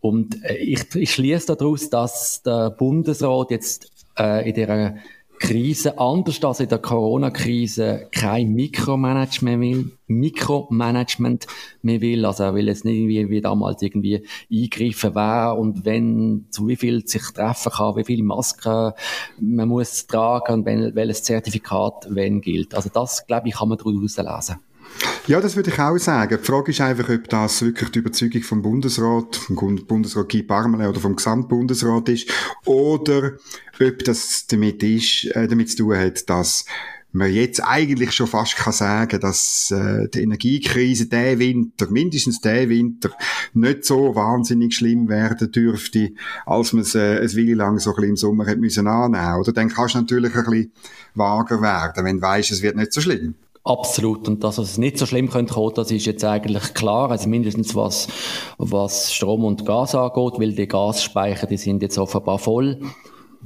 Und 0.00 0.44
äh, 0.44 0.56
ich, 0.56 0.94
ich 0.94 1.12
schließe 1.12 1.56
daraus, 1.56 1.90
dass 1.90 2.42
der 2.42 2.70
Bundesrat 2.70 3.50
jetzt 3.50 3.90
äh, 4.18 4.48
in 4.48 4.54
der 4.54 4.96
Krise, 5.38 5.98
anders 5.98 6.42
als 6.44 6.60
in 6.60 6.68
der 6.68 6.78
Corona-Krise, 6.78 8.08
kein 8.12 8.52
Mikromanagement 8.54 9.60
will, 9.60 9.92
Mikromanagement 10.06 11.46
mehr 11.82 12.00
will. 12.00 12.24
Also 12.24 12.44
er 12.44 12.54
will 12.54 12.66
jetzt 12.66 12.84
nicht 12.84 12.96
irgendwie 12.96 13.30
wie 13.30 13.40
damals 13.40 13.82
irgendwie 13.82 14.26
eingreifen, 14.52 15.14
wer 15.14 15.56
und 15.56 15.84
wenn, 15.84 16.46
zu 16.50 16.66
wie 16.68 16.76
viel 16.76 17.06
sich 17.06 17.22
treffen 17.34 17.72
kann, 17.72 17.96
wie 17.96 18.04
viele 18.04 18.24
Masken 18.24 18.92
man 19.40 19.68
muss 19.68 20.06
tragen 20.06 20.54
und 20.54 20.66
wenn, 20.66 20.94
welches 20.94 21.22
Zertifikat 21.22 22.08
wenn 22.10 22.40
gilt. 22.40 22.74
Also 22.74 22.90
das, 22.92 23.26
glaube 23.26 23.48
ich, 23.48 23.54
kann 23.54 23.68
man 23.68 23.78
daraus 23.78 24.16
lesen. 24.16 24.56
Ja, 25.26 25.40
das 25.40 25.56
würde 25.56 25.70
ich 25.70 25.78
auch 25.78 25.98
sagen. 25.98 26.38
Die 26.40 26.46
Frage 26.46 26.70
ist 26.70 26.80
einfach, 26.80 27.08
ob 27.10 27.28
das 27.28 27.60
wirklich 27.62 27.90
die 27.90 27.98
Überzeugung 27.98 28.42
vom 28.42 28.62
Bundesrat, 28.62 29.36
vom 29.36 29.76
Bundesrat 29.86 30.30
Guy 30.30 30.42
Parmelin 30.42 30.88
oder 30.88 31.00
vom 31.00 31.16
Gesamtbundesrat 31.16 32.08
ist, 32.08 32.30
oder 32.64 33.32
ob 33.80 34.04
das 34.04 34.46
damit 34.46 34.82
ist, 34.82 35.26
äh, 35.26 35.46
damit 35.46 35.70
zu 35.70 35.78
tun 35.78 35.98
hat, 35.98 36.28
dass 36.30 36.64
man 37.12 37.32
jetzt 37.32 37.60
eigentlich 37.64 38.12
schon 38.12 38.26
fast 38.26 38.56
kann 38.56 38.72
sagen, 38.72 39.20
dass 39.20 39.70
äh, 39.70 40.08
die 40.08 40.22
Energiekrise 40.22 41.06
der 41.06 41.38
Winter, 41.38 41.90
mindestens 41.90 42.40
der 42.40 42.68
Winter, 42.68 43.10
nicht 43.54 43.84
so 43.84 44.14
wahnsinnig 44.14 44.74
schlimm 44.74 45.08
werden 45.08 45.50
dürfte, 45.50 46.12
als 46.44 46.72
man 46.72 46.82
es 46.82 46.94
äh, 46.94 47.18
ein 47.20 47.36
Weile 47.36 47.54
lang 47.54 47.78
so 47.78 47.90
ein 47.90 47.96
bisschen 47.96 48.10
im 48.10 48.16
Sommer 48.16 48.46
hat 48.46 48.58
müssen 48.58 48.86
annehmen. 48.86 49.40
Oder 49.40 49.52
dann 49.52 49.68
kannst 49.68 49.94
du 49.94 50.00
natürlich 50.00 50.34
ein 50.34 50.44
bisschen 50.44 50.72
vager 51.14 51.60
werden, 51.62 52.04
wenn 52.04 52.16
du 52.16 52.22
weißt, 52.22 52.50
es 52.50 52.62
wird 52.62 52.76
nicht 52.76 52.92
so 52.92 53.00
schlimm. 53.00 53.34
Absolut. 53.68 54.26
Und 54.28 54.44
dass 54.44 54.56
es 54.56 54.78
nicht 54.78 54.96
so 54.96 55.04
schlimm 55.04 55.28
könnte 55.28 55.52
kommen, 55.52 55.74
das 55.74 55.90
ist 55.90 56.06
jetzt 56.06 56.24
eigentlich 56.24 56.72
klar. 56.72 57.10
Also 57.10 57.28
mindestens 57.28 57.74
was, 57.74 58.08
was 58.56 59.12
Strom 59.12 59.44
und 59.44 59.66
Gas 59.66 59.94
angeht, 59.94 60.40
weil 60.40 60.52
die 60.52 60.66
Gasspeicher, 60.66 61.46
die 61.46 61.58
sind 61.58 61.82
jetzt 61.82 61.98
offenbar 61.98 62.38
voll 62.38 62.80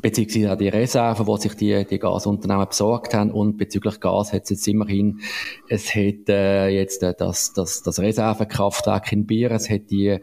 beziehungsweise 0.01 0.53
auch 0.53 0.57
die 0.57 0.69
Reserven, 0.69 1.27
die 1.27 1.43
sich 1.43 1.55
die, 1.55 1.85
die 1.85 1.99
Gasunternehmen 1.99 2.67
besorgt 2.67 3.15
haben. 3.15 3.31
Und 3.31 3.57
bezüglich 3.57 4.01
Gas 4.01 4.33
hat 4.33 4.45
es 4.45 4.51
jetzt 4.51 4.69
immerhin, 4.69 5.21
es 5.69 5.95
hat 5.95 6.29
äh, 6.29 6.69
jetzt 6.69 7.03
äh, 7.03 7.15
das, 7.17 7.53
das, 7.53 7.83
das 7.83 7.99
Reservekraftwerk 7.99 9.13
in 9.13 9.27
Bier, 9.27 9.51
es 9.51 9.69
hat 9.69 9.91
die 9.91 10.19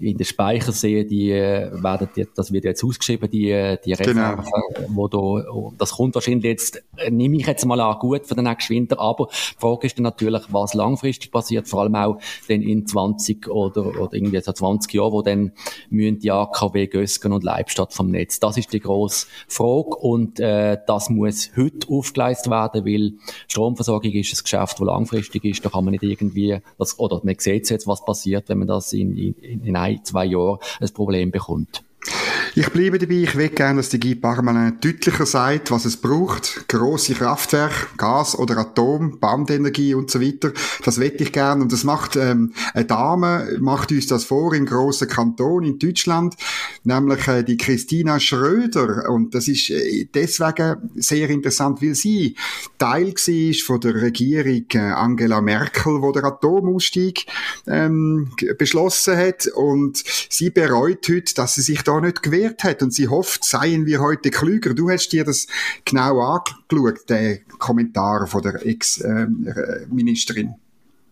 in 0.00 0.16
der 0.16 0.24
Speichersee, 0.24 1.04
die 1.04 1.30
äh, 1.30 1.70
werden, 1.82 2.08
die, 2.16 2.26
das 2.34 2.52
wird 2.52 2.64
jetzt 2.64 2.82
ausgeschrieben, 2.82 3.30
die, 3.30 3.50
äh, 3.50 3.78
die. 3.84 3.92
Reserven, 3.92 4.44
genau. 4.74 4.88
wo 4.88 5.08
da, 5.08 5.72
das 5.78 5.92
kommt 5.92 6.14
wahrscheinlich 6.14 6.44
jetzt, 6.44 6.82
äh, 6.96 7.10
nehme 7.10 7.36
ich 7.36 7.46
jetzt 7.46 7.66
mal 7.66 7.80
an, 7.80 7.98
gut 7.98 8.26
für 8.26 8.34
den 8.34 8.44
nächsten 8.44 8.74
Winter, 8.74 8.98
aber 8.98 9.28
die 9.30 9.60
Frage 9.60 9.86
ist 9.86 9.98
dann 9.98 10.04
natürlich, 10.04 10.42
was 10.50 10.74
langfristig 10.74 11.30
passiert, 11.30 11.68
vor 11.68 11.82
allem 11.82 11.94
auch 11.94 12.18
dann 12.48 12.62
in 12.62 12.86
20 12.86 13.48
oder, 13.48 13.86
oder 13.86 14.14
irgendwie 14.14 14.40
so 14.40 14.52
20 14.52 14.92
Jahren, 14.94 15.12
wo 15.12 15.22
dann 15.22 15.52
müssen 15.90 16.18
die 16.18 16.30
AKW 16.30 16.86
Gösgen 16.86 17.32
und 17.32 17.44
Leibstadt 17.44 17.92
vom 17.92 18.10
Netz. 18.10 18.40
Das 18.40 18.56
ist 18.56 18.72
die 18.72 18.80
grosse 18.80 19.26
Frage 19.48 19.96
und 19.96 20.40
äh, 20.40 20.78
das 20.86 21.10
muss 21.10 21.50
heute 21.56 21.88
aufgeleistet 21.88 22.50
werden, 22.50 22.84
weil 22.84 23.12
Stromversorgung 23.48 24.12
ist 24.12 24.34
ein 24.34 24.42
Geschäft, 24.42 24.80
das 24.80 24.86
langfristig 24.86 25.44
ist, 25.44 25.64
da 25.64 25.68
kann 25.68 25.84
man 25.84 25.92
nicht 25.92 26.02
irgendwie, 26.02 26.58
das, 26.78 26.98
oder 26.98 27.20
man 27.22 27.36
sieht 27.38 27.68
jetzt, 27.68 27.86
was 27.86 28.04
passiert, 28.04 28.48
wenn 28.48 28.58
man 28.58 28.68
das 28.68 28.92
in, 28.92 29.16
in, 29.16 29.34
in 29.64 29.76
ein, 29.90 30.04
zwei 30.04 30.24
Jahren 30.24 30.58
ein 30.80 30.90
Problem 30.90 31.30
bekommt. 31.30 31.82
Ich 32.56 32.68
bleibe 32.70 32.98
dabei, 32.98 33.14
ich 33.14 33.36
will 33.36 33.48
gerne, 33.50 33.76
dass 33.76 33.90
die 33.90 34.00
Guy 34.00 34.16
Parmelin 34.16 34.78
deutlicher 34.80 35.24
sagt, 35.24 35.70
was 35.70 35.84
es 35.84 35.96
braucht. 35.96 36.66
Grosse 36.66 37.14
Kraftwerke, 37.14 37.86
Gas 37.96 38.36
oder 38.36 38.58
Atom, 38.58 39.20
Bandenergie 39.20 39.94
und 39.94 40.10
so 40.10 40.20
weiter. 40.20 40.52
Das 40.84 40.98
wette 40.98 41.22
ich 41.22 41.32
gerne. 41.32 41.62
Und 41.62 41.72
das 41.72 41.84
macht 41.84 42.16
ähm, 42.16 42.52
eine 42.74 42.86
Dame, 42.86 43.56
macht 43.60 43.92
uns 43.92 44.08
das 44.08 44.24
vor 44.24 44.52
im 44.54 44.66
grossen 44.66 45.06
Kanton 45.06 45.62
in 45.62 45.78
Deutschland, 45.78 46.34
nämlich 46.82 47.28
äh, 47.28 47.44
die 47.44 47.56
Christina 47.56 48.18
Schröder. 48.18 49.08
Und 49.08 49.32
das 49.36 49.46
ist 49.46 49.70
äh, 49.70 50.08
deswegen 50.12 50.90
sehr 50.96 51.30
interessant, 51.30 51.80
weil 51.80 51.94
sie 51.94 52.34
Teil 52.78 53.14
war 53.14 53.54
von 53.64 53.80
der 53.80 53.94
Regierung 53.94 54.64
äh, 54.74 54.78
Angela 54.78 55.40
Merkel, 55.40 56.02
wo 56.02 56.10
der 56.10 56.24
Atomausstieg 56.24 57.26
ähm, 57.68 58.32
beschlossen 58.58 59.16
hat. 59.16 59.46
Und 59.46 60.02
sie 60.28 60.50
bereut 60.50 61.08
heute, 61.08 61.34
dass 61.34 61.54
sie 61.54 61.62
sich 61.62 61.82
da 61.82 62.00
nicht 62.00 62.24
gewählt 62.24 62.39
gewehrt 62.40 62.64
hat 62.64 62.82
und 62.82 62.92
sie 62.92 63.08
hofft, 63.08 63.44
seien 63.44 63.86
wir 63.86 64.00
heute 64.00 64.30
klüger. 64.30 64.74
Du 64.74 64.90
hast 64.90 65.10
dir 65.10 65.24
das 65.24 65.46
genau 65.84 66.20
angeschaut, 66.20 67.08
den 67.08 67.40
Kommentar 67.58 68.26
von 68.26 68.42
der 68.42 68.66
Ex-Ministerin. 68.66 70.54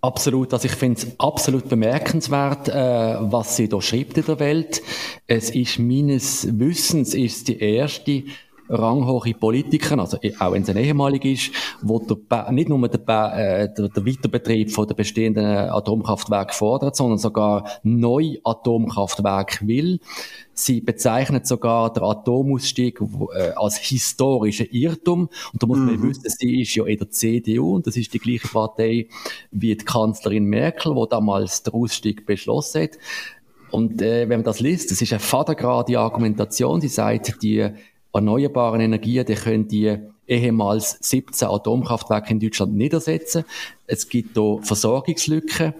Absolut, 0.01 0.53
also 0.53 0.67
ich 0.67 0.75
finde 0.75 1.01
es 1.01 1.09
absolut 1.19 1.69
bemerkenswert, 1.69 2.69
äh, 2.69 2.73
was 2.73 3.57
sie 3.57 3.69
da 3.69 3.83
schreibt 3.83 4.17
in 4.17 4.25
der 4.27 4.39
Welt. 4.39 4.81
Es 5.27 5.51
ist 5.51 5.81
meines 5.81 6.47
Wissens 6.57 7.15
ist 7.15 7.49
die 7.49 7.59
erste 7.59 8.23
ranghohe 8.69 9.35
Politiker, 9.35 9.99
also 9.99 10.19
auch 10.39 10.53
wenn 10.53 10.63
es 10.63 10.71
ein 10.71 10.77
ehemalig 10.77 11.25
ist, 11.25 11.53
wo 11.83 11.99
der, 11.99 12.51
nicht 12.53 12.69
nur 12.69 12.87
der, 12.89 13.01
äh, 13.01 13.75
der, 13.75 13.89
der 13.89 14.07
Weiterbetrieb 14.07 14.71
von 14.71 14.87
der 14.87 14.95
bestehenden 14.95 15.45
Atomkraftwerke 15.45 16.55
fordert, 16.55 16.97
sondern 16.97 17.19
sogar 17.19 17.69
neu 17.83 18.37
Atomkraftwerke 18.45 19.67
will. 19.67 20.01
Sie 20.53 20.81
bezeichnet 20.81 21.47
sogar 21.47 21.93
den 21.93 22.03
Atomausstieg 22.03 23.01
äh, 23.01 23.51
als 23.55 23.79
historischen 23.79 24.67
Irrtum. 24.71 25.29
Und 25.53 25.63
da 25.63 25.67
muss 25.67 25.79
man 25.79 25.97
mhm. 25.97 26.11
wissen, 26.11 26.25
sie 26.27 26.61
ist 26.63 26.75
ja 26.75 26.85
in 26.85 26.99
der 26.99 27.11
CDU 27.11 27.77
und 27.77 27.87
das 27.87 27.97
ist 27.97 28.13
die 28.13 28.19
gleiche 28.19 28.49
Partei 28.49 29.07
wie 29.53 29.77
die 29.77 29.85
Kanzlerin 29.85 30.45
Merkel, 30.45 30.95
wo 30.97 31.07
damals 31.07 31.63
den 31.63 31.75
Ausstieg 31.75 32.27
beschlossen 32.27 32.83
hat. 32.83 32.99
Und 33.71 34.03
äh, 34.03 34.29
wenn 34.29 34.41
man 34.41 34.45
das 34.45 34.61
liest, 34.61 34.91
das 34.91 35.01
ist 35.03 35.13
eine 35.13 35.21
vatergrade 35.21 35.99
Argumentation. 35.99 36.81
Sie 36.81 36.89
sagt, 36.89 37.43
die 37.43 37.69
erneuerbaren 38.13 38.81
Energien, 38.81 39.25
die 39.25 39.35
können 39.35 39.69
die 39.69 39.99
ehemals 40.27 40.99
17 41.01 41.49
Atomkraftwerke 41.49 42.33
in 42.33 42.41
Deutschland 42.41 42.75
nicht 42.75 42.93
ersetzen. 42.93 43.45
Es 43.87 44.09
gibt 44.09 44.37
hier 44.37 44.59
Versorgungslücken, 44.63 45.75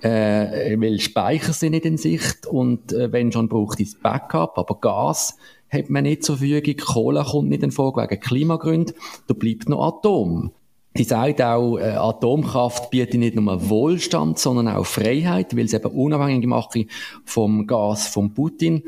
äh, 0.00 0.80
weil 0.80 1.00
Speicher 1.00 1.52
sind 1.52 1.72
nicht 1.72 1.84
in 1.84 1.96
Sicht 1.96 2.46
und 2.46 2.92
äh, 2.92 3.12
wenn 3.12 3.32
schon 3.32 3.48
braucht 3.48 3.80
es 3.80 3.96
Backup, 3.96 4.56
aber 4.56 4.78
Gas 4.80 5.36
hat 5.70 5.90
man 5.90 6.04
nicht 6.04 6.24
zur 6.24 6.38
Verfügung, 6.38 6.76
Kohle 6.76 7.24
kommt 7.24 7.48
nicht 7.48 7.62
in 7.62 7.72
Frage 7.72 8.02
wegen 8.02 8.20
Klimagründen, 8.20 8.94
da 9.26 9.34
bleibt 9.34 9.68
noch 9.68 9.86
Atom. 9.86 10.52
Die 10.96 11.04
sagt 11.04 11.40
auch, 11.42 11.78
äh, 11.78 11.90
Atomkraft 11.90 12.90
bietet 12.90 13.20
nicht 13.20 13.36
nur 13.36 13.68
Wohlstand, 13.68 14.38
sondern 14.38 14.68
auch 14.68 14.86
Freiheit, 14.86 15.56
weil 15.56 15.66
es 15.66 15.74
eben 15.74 15.92
unabhängig 15.92 16.46
macht 16.46 16.76
vom 17.24 17.66
Gas 17.66 18.08
von 18.08 18.34
Putin. 18.34 18.82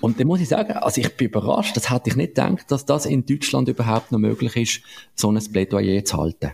Und 0.00 0.20
da 0.20 0.24
muss 0.24 0.40
ich 0.40 0.48
sagen, 0.48 0.72
also 0.72 1.00
ich 1.00 1.16
bin 1.16 1.28
überrascht, 1.28 1.76
das 1.76 1.90
hätte 1.90 2.10
ich 2.10 2.16
nicht 2.16 2.34
gedacht, 2.34 2.70
dass 2.70 2.86
das 2.86 3.06
in 3.06 3.26
Deutschland 3.26 3.68
überhaupt 3.68 4.12
noch 4.12 4.18
möglich 4.18 4.56
ist, 4.56 4.80
so 5.14 5.30
ein 5.30 5.38
Plädoyer 5.52 6.04
zu 6.04 6.16
halten. 6.16 6.52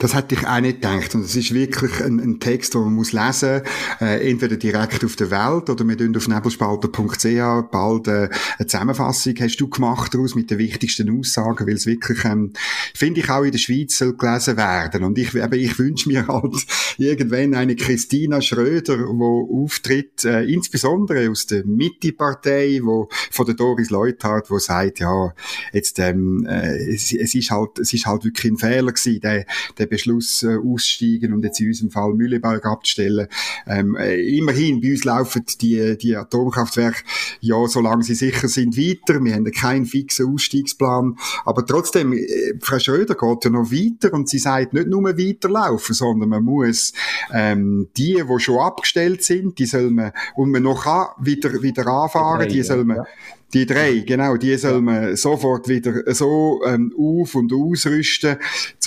Das 0.00 0.14
hätte 0.14 0.34
ich 0.34 0.46
auch 0.46 0.60
nicht 0.60 0.80
gedacht. 0.80 1.14
Und 1.14 1.24
es 1.24 1.36
ist 1.36 1.52
wirklich 1.52 2.00
ein, 2.00 2.18
ein, 2.20 2.40
Text, 2.40 2.74
den 2.74 2.80
man 2.80 2.94
muss 2.94 3.12
lesen 3.12 3.62
äh, 4.00 4.30
entweder 4.30 4.56
direkt 4.56 5.04
auf 5.04 5.14
der 5.14 5.30
Welt 5.30 5.68
oder 5.68 5.86
wir 5.86 6.16
auf 6.16 6.26
nebelspalter.ch 6.26 7.70
bald 7.70 8.08
äh, 8.08 8.28
eine 8.58 8.66
Zusammenfassung 8.66 9.34
hast 9.38 9.58
du 9.58 9.68
gemacht 9.68 10.14
daraus 10.14 10.34
mit 10.34 10.50
den 10.50 10.58
wichtigsten 10.58 11.16
Aussagen, 11.18 11.66
weil 11.66 11.74
es 11.74 11.86
wirklich, 11.86 12.24
ähm, 12.24 12.54
finde 12.94 13.20
ich, 13.20 13.30
auch 13.30 13.42
in 13.42 13.52
der 13.52 13.58
Schweiz 13.58 13.98
soll 13.98 14.16
gelesen 14.16 14.56
werden. 14.56 15.04
Und 15.04 15.18
ich, 15.18 15.34
eben, 15.34 15.52
ich 15.52 15.78
wünsche 15.78 16.08
mir 16.08 16.26
halt 16.26 16.66
irgendwann 16.96 17.54
eine 17.54 17.76
Christina 17.76 18.40
Schröder, 18.40 18.96
die 18.96 19.04
auftritt, 19.04 20.24
äh, 20.24 20.44
insbesondere 20.44 21.30
aus 21.30 21.46
der 21.46 21.66
Mitte-Partei, 21.66 22.79
Partei, 22.79 22.79
wo 22.84 23.08
von 23.30 23.46
der 23.46 23.54
Doris 23.54 23.90
Leuthard, 23.90 24.50
wo 24.50 24.58
sagt, 24.58 25.00
ja, 25.00 25.34
jetzt 25.72 25.98
ähm, 25.98 26.46
äh, 26.46 26.92
es, 26.92 27.12
es 27.12 27.34
ist 27.34 27.50
halt 27.50 27.78
es 27.78 27.92
ist 27.92 28.06
halt 28.06 28.24
wirklich 28.24 28.52
ein 28.52 28.58
Fehler 28.58 28.92
gewesen, 28.92 29.20
der, 29.20 29.46
der 29.78 29.86
Beschluss 29.86 30.42
äh, 30.42 30.56
aussteigen 30.56 31.32
und 31.32 31.44
jetzt 31.44 31.60
in 31.60 31.68
unserem 31.68 31.90
Fall 31.90 32.14
Mühleberg 32.14 32.64
abzustellen. 32.66 33.28
Ähm, 33.66 33.96
äh, 33.96 34.20
immerhin 34.36 34.80
bei 34.80 34.90
uns 34.90 35.04
laufen 35.04 35.44
die 35.60 35.96
die 35.98 36.16
Atomkraftwerke 36.16 37.02
ja, 37.40 37.66
solange 37.66 38.02
sie 38.02 38.14
sicher 38.14 38.48
sind, 38.48 38.76
weiter. 38.76 39.22
Wir 39.22 39.34
haben 39.34 39.50
keinen 39.50 39.86
fixen 39.86 40.32
Ausstiegsplan, 40.32 41.16
aber 41.44 41.64
trotzdem, 41.64 42.12
äh, 42.12 42.54
Frau 42.60 42.78
Schröder 42.78 43.14
geht 43.14 43.44
ja 43.44 43.50
noch 43.50 43.70
weiter 43.70 44.12
und 44.12 44.28
sie 44.28 44.38
sagt 44.38 44.72
nicht 44.72 44.88
nur 44.88 45.04
weiterlaufen, 45.04 45.94
sondern 45.94 46.28
man 46.28 46.44
muss 46.44 46.92
ähm, 47.32 47.88
die, 47.96 48.22
die 48.22 48.40
schon 48.40 48.58
abgestellt 48.58 49.24
sind, 49.24 49.58
die 49.58 49.66
soll 49.66 49.90
man 49.90 50.12
und 50.34 50.50
man 50.50 50.62
noch 50.62 50.84
kann, 50.84 51.08
wieder 51.18 51.62
wieder 51.62 51.86
anfahren, 51.86 52.48
die 52.48 52.62
man 52.76 52.96
ja 52.96 53.04
die 53.52 53.66
drei, 53.66 53.98
genau, 54.06 54.36
die 54.36 54.56
soll 54.56 54.80
man 54.80 55.16
sofort 55.16 55.68
wieder 55.68 56.14
so 56.14 56.60
ähm, 56.66 56.94
auf- 56.96 57.34
und 57.34 57.52
ausrüsten, 57.52 58.36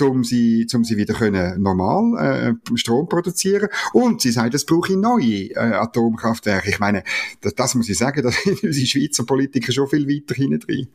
um 0.00 0.24
sie, 0.24 0.66
um 0.74 0.84
sie 0.84 0.96
wieder 0.96 1.14
können 1.14 1.62
normal 1.62 2.56
äh, 2.72 2.76
Strom 2.76 3.08
produzieren. 3.08 3.68
Und 3.92 4.20
sie 4.20 4.30
sagt, 4.30 4.54
es 4.54 4.64
brauche 4.64 4.96
neue 4.96 5.50
äh, 5.50 5.58
Atomkraftwerke. 5.58 6.70
Ich 6.70 6.78
meine, 6.78 7.04
das, 7.40 7.54
das 7.54 7.74
muss 7.74 7.88
ich 7.88 7.98
sagen, 7.98 8.22
da 8.24 8.30
sind 8.30 8.62
unsere 8.62 8.86
Schweizer 8.86 9.24
Politiker 9.24 9.72
schon 9.72 9.88
viel 9.88 10.08
weiter 10.08 10.34
hinten 10.34 10.60
drin. 10.60 10.88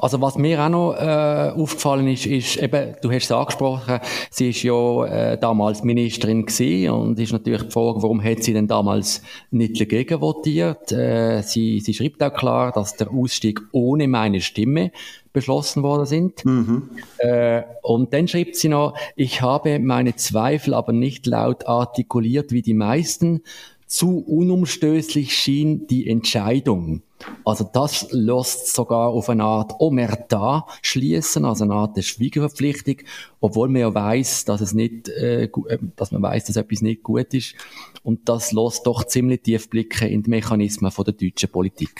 Also 0.00 0.20
was 0.20 0.36
mir 0.36 0.60
auch 0.60 0.68
noch 0.68 0.94
äh, 0.94 1.52
aufgefallen 1.60 2.08
ist, 2.08 2.26
ist 2.26 2.56
eben, 2.56 2.94
du 3.02 3.10
hast 3.10 3.24
es 3.24 3.32
angesprochen, 3.32 4.00
sie 4.30 4.50
ist 4.50 4.62
ja 4.62 5.06
äh, 5.06 5.38
damals 5.38 5.82
Ministerin 5.82 6.44
gewesen 6.46 6.90
und 6.90 7.18
ist 7.18 7.32
natürlich 7.32 7.62
die 7.62 7.70
Frage, 7.70 8.02
warum 8.02 8.22
hat 8.22 8.42
sie 8.42 8.52
denn 8.52 8.68
damals 8.68 9.22
nicht 9.50 9.80
dagegen 9.80 10.20
votiert? 10.20 10.92
Äh, 10.92 11.42
sie, 11.42 11.80
sie 11.80 11.94
schreibt 11.94 12.22
auch 12.22 12.34
klar, 12.34 12.72
dass 12.72 12.96
der 12.96 13.03
Ausstieg 13.08 13.60
ohne 13.72 14.08
meine 14.08 14.40
Stimme 14.40 14.92
beschlossen 15.32 15.82
worden 15.82 16.06
sind. 16.06 16.44
Mhm. 16.44 16.90
Äh, 17.18 17.62
und 17.82 18.12
dann 18.12 18.28
schreibt 18.28 18.56
sie 18.56 18.68
noch, 18.68 18.96
ich 19.16 19.42
habe 19.42 19.78
meine 19.78 20.16
Zweifel 20.16 20.74
aber 20.74 20.92
nicht 20.92 21.26
laut 21.26 21.66
artikuliert 21.66 22.52
wie 22.52 22.62
die 22.62 22.74
meisten, 22.74 23.42
zu 23.86 24.18
unumstößlich 24.18 25.36
schien 25.36 25.86
die 25.86 26.08
Entscheidung. 26.08 27.02
Also 27.44 27.68
das 27.70 28.08
lässt 28.10 28.74
sogar 28.74 29.08
auf 29.08 29.28
eine 29.28 29.44
Art 29.44 29.72
Omerta 29.78 30.66
schließen, 30.82 31.44
also 31.44 31.64
eine 31.64 31.74
Art 31.74 31.96
der 31.96 32.02
Schwiegerverpflichtung, 32.02 32.96
obwohl 33.44 33.68
man 33.68 33.82
ja 33.82 33.94
weiß, 33.94 34.46
dass 34.46 34.62
es 34.62 34.72
nicht, 34.72 35.10
äh, 35.10 35.44
äh, 35.44 35.78
dass 35.96 36.12
man 36.12 36.22
weiß, 36.22 36.46
dass 36.46 36.56
etwas 36.56 36.80
nicht 36.80 37.02
gut 37.02 37.34
ist. 37.34 37.54
Und 38.02 38.26
das 38.26 38.52
lässt 38.52 38.86
doch 38.86 39.04
ziemlich 39.04 39.42
tief 39.42 39.68
blicken 39.68 40.08
in 40.08 40.22
die 40.22 40.30
Mechanismen 40.30 40.90
von 40.90 41.04
der 41.04 41.12
deutschen 41.12 41.50
Politik. 41.50 41.90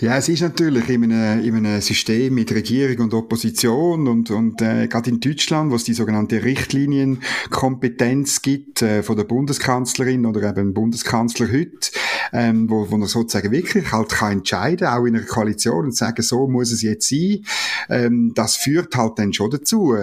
Ja, 0.00 0.16
es 0.16 0.28
ist 0.28 0.42
natürlich 0.42 0.88
in 0.88 1.12
einem, 1.12 1.44
in 1.44 1.56
einem 1.56 1.80
System 1.80 2.34
mit 2.34 2.52
Regierung 2.52 3.06
und 3.06 3.14
Opposition 3.14 4.06
und, 4.06 4.30
und 4.30 4.62
äh, 4.62 4.86
gerade 4.86 5.10
in 5.10 5.18
Deutschland, 5.18 5.72
wo 5.72 5.74
es 5.74 5.82
die 5.82 5.94
sogenannte 5.94 6.44
Richtlinienkompetenz 6.44 8.42
gibt 8.42 8.82
äh, 8.82 9.02
von 9.02 9.16
der 9.16 9.24
Bundeskanzlerin 9.24 10.26
oder 10.26 10.48
eben 10.50 10.74
Bundeskanzler 10.74 11.50
heute, 11.50 11.90
ähm, 12.32 12.70
wo, 12.70 12.88
wo 12.88 12.96
er 12.98 13.08
sozusagen 13.08 13.50
wirklich 13.50 13.90
halt 13.90 14.10
kann 14.10 14.38
entscheiden, 14.38 14.86
auch 14.86 15.04
in 15.04 15.16
einer 15.16 15.26
Koalition 15.26 15.86
und 15.86 15.96
sagen, 15.96 16.22
so 16.22 16.46
muss 16.46 16.70
es 16.70 16.82
jetzt 16.82 17.08
sein. 17.08 17.44
Ähm, 17.88 18.32
das 18.36 18.54
führt 18.54 18.94
halt 18.94 19.18
dann 19.18 19.32
schon 19.32 19.50
dazu, 19.50 19.96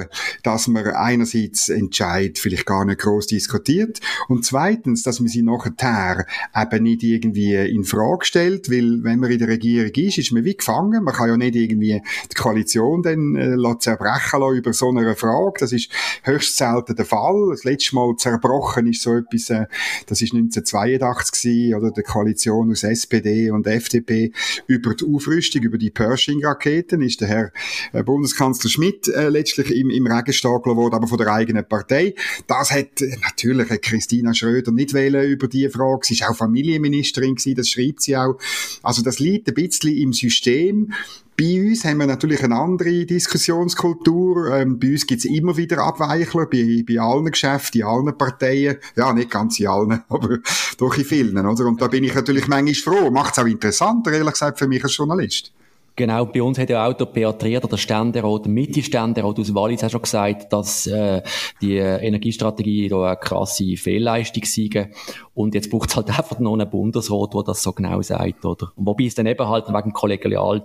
dass 0.44 0.65
man 0.68 0.88
einerseits 0.88 1.70
Entscheid 1.70 2.40
vielleicht 2.40 2.66
gar 2.66 2.86
nicht 2.86 3.00
groß 3.00 3.28
diskutiert 3.28 4.00
und 4.28 4.46
zweitens, 4.46 5.04
dass 5.04 5.20
man 5.20 5.30
sie 5.30 5.42
nachher 5.42 6.26
eben 6.56 6.84
nicht 6.84 7.04
irgendwie 7.04 7.56
in 7.56 7.84
Frage 7.84 8.26
stellt, 8.26 8.70
weil 8.70 9.04
wenn 9.04 9.20
man 9.20 9.32
in 9.32 9.40
der 9.40 9.48
Regierung 9.48 9.66
Regierung 9.66 9.92
ist, 9.96 10.18
ist 10.18 10.32
man 10.32 10.44
wie 10.44 10.56
gefangen. 10.56 11.04
Man 11.04 11.14
kann 11.14 11.30
ja 11.30 11.38
nicht 11.38 11.56
irgendwie 11.56 12.02
die 12.32 12.36
Koalition 12.36 13.02
dann 13.02 13.36
äh, 13.36 13.80
zerbrechen 13.80 14.40
lassen 14.40 14.58
über 14.58 14.74
so 14.74 14.90
eine 14.90 15.16
Frage. 15.16 15.60
Das 15.60 15.72
ist 15.72 15.90
höchst 16.24 16.58
selten 16.58 16.96
der 16.96 17.06
Fall. 17.06 17.50
Das 17.52 17.64
letzte 17.64 17.96
Mal 17.96 18.16
zerbrochen 18.18 18.88
ist 18.88 19.02
so 19.02 19.16
etwas, 19.16 19.50
äh, 19.50 19.66
das 20.08 20.22
ist 20.22 20.34
1982 20.34 21.42
gewesen, 21.44 21.76
oder 21.76 21.92
der 21.92 22.04
Koalition 22.04 22.72
aus 22.72 22.84
SPD 22.84 23.50
und 23.52 23.68
FDP 23.68 24.32
über 24.68 24.96
die 24.96 25.06
Aufrüstung, 25.06 25.64
über 25.64 25.78
die 25.78 25.92
Pershing-Raketen 25.92 27.02
ist 27.02 27.22
der 27.22 27.28
Herr 27.28 27.52
äh, 27.94 28.04
Bundeskanzler 28.04 28.70
Schmidt 28.70 29.08
äh, 29.08 29.30
letztlich 29.30 29.72
im, 29.72 29.90
im 29.90 30.08
Regen 30.08 30.34
stapeln 30.56 30.76
worden, 30.76 30.96
aber 30.96 31.08
von 31.08 31.18
der 31.18 31.32
eigenen 31.34 31.68
Partei. 31.68 32.16
Das 32.48 32.72
hat 32.72 33.02
äh, 33.02 33.18
natürlich 33.22 33.70
Christina 33.82 34.34
Schröder 34.34 34.72
nicht 34.72 34.94
wählen 34.94 35.30
über 35.30 35.48
die 35.48 35.70
Frage. 35.70 36.02
Sie 36.04 36.14
ist 36.16 36.28
auch 36.28 36.36
Familienministerin 36.36 37.36
gewesen, 37.36 37.56
das 37.56 37.70
schreibt 37.70 38.02
sie 38.02 38.18
auch. 38.18 38.38
Also 38.84 39.02
das 39.02 39.20
liegt 39.20 39.48
ein 39.48 39.54
bisschen 39.54 39.76
bisschen 39.86 39.98
im 39.98 40.14
System. 40.14 40.94
Bei 41.38 41.62
uns 41.62 41.84
haben 41.84 41.98
wir 41.98 42.08
natürlich 42.08 42.42
eine 42.44 42.56
andere 42.56 43.06
Diskussionskultur. 43.06 44.56
Ähm, 44.56 44.80
bei 44.80 44.92
uns 44.92 45.06
gibt 45.06 45.20
es 45.20 45.26
immer 45.26 45.58
wieder 45.58 45.80
Abweichler, 45.80 46.46
bei, 46.46 46.84
bei 46.88 46.98
allen 46.98 47.30
Geschäften, 47.30 47.82
in 47.82 47.88
allen 47.88 48.18
Parteien. 48.18 48.78
Ja, 48.96 49.12
nicht 49.12 49.32
ganz 49.32 49.60
in 49.60 49.68
allen, 49.68 50.02
aber 50.10 50.40
doch 50.78 50.98
in 50.98 51.04
vielen. 51.04 51.38
Oder? 51.38 51.66
Und 51.66 51.82
da 51.82 51.88
bin 51.88 52.06
ich 52.06 52.16
natürlich 52.16 52.48
manchmal 52.48 52.74
froh. 52.76 53.12
Macht 53.12 53.34
es 53.34 53.44
auch 53.44 53.48
interessanter, 53.48 54.14
ehrlich 54.14 54.32
gesagt, 54.32 54.60
für 54.60 54.68
mich 54.68 54.84
als 54.84 54.96
Journalist. 54.96 55.52
Genau, 55.98 56.26
bei 56.26 56.44
uns 56.44 56.60
hat 56.60 56.70
ja 56.70 56.86
auch 56.86 56.94
der 56.94 57.06
Beat 57.06 57.42
Rieder, 57.44 57.68
der 57.68 57.78
Ständerat, 57.78 58.46
der 58.46 58.52
Mitte-Ständerat 58.52 59.40
aus 59.40 59.56
Wallis 59.56 59.84
auch 59.84 59.90
schon 59.90 60.02
gesagt, 60.02 60.52
dass 60.52 60.88
äh, 60.88 61.22
die 61.62 61.78
Energiestrategie 61.78 62.90
da 62.90 63.06
eine 63.06 63.18
krasse 63.18 63.78
Fehlleistung 63.78 64.44
sei. 64.44 64.92
Und 65.34 65.56
jetzt 65.56 65.70
braucht 65.70 65.90
es 65.90 65.96
halt 65.96 66.10
einfach 66.18 66.40
noch 66.40 66.54
einen 66.54 66.70
Bundesrat, 66.70 67.34
der 67.34 67.44
das 67.44 67.64
so 67.64 67.72
genau 67.72 68.02
sagt, 68.02 68.44
oder? 68.44 68.74
Wobei 68.76 69.06
es 69.06 69.16
dann 69.16 69.26
eben 69.26 69.48
halt 69.48 69.70
wegen 69.70 69.94
Kollegial 69.94 70.64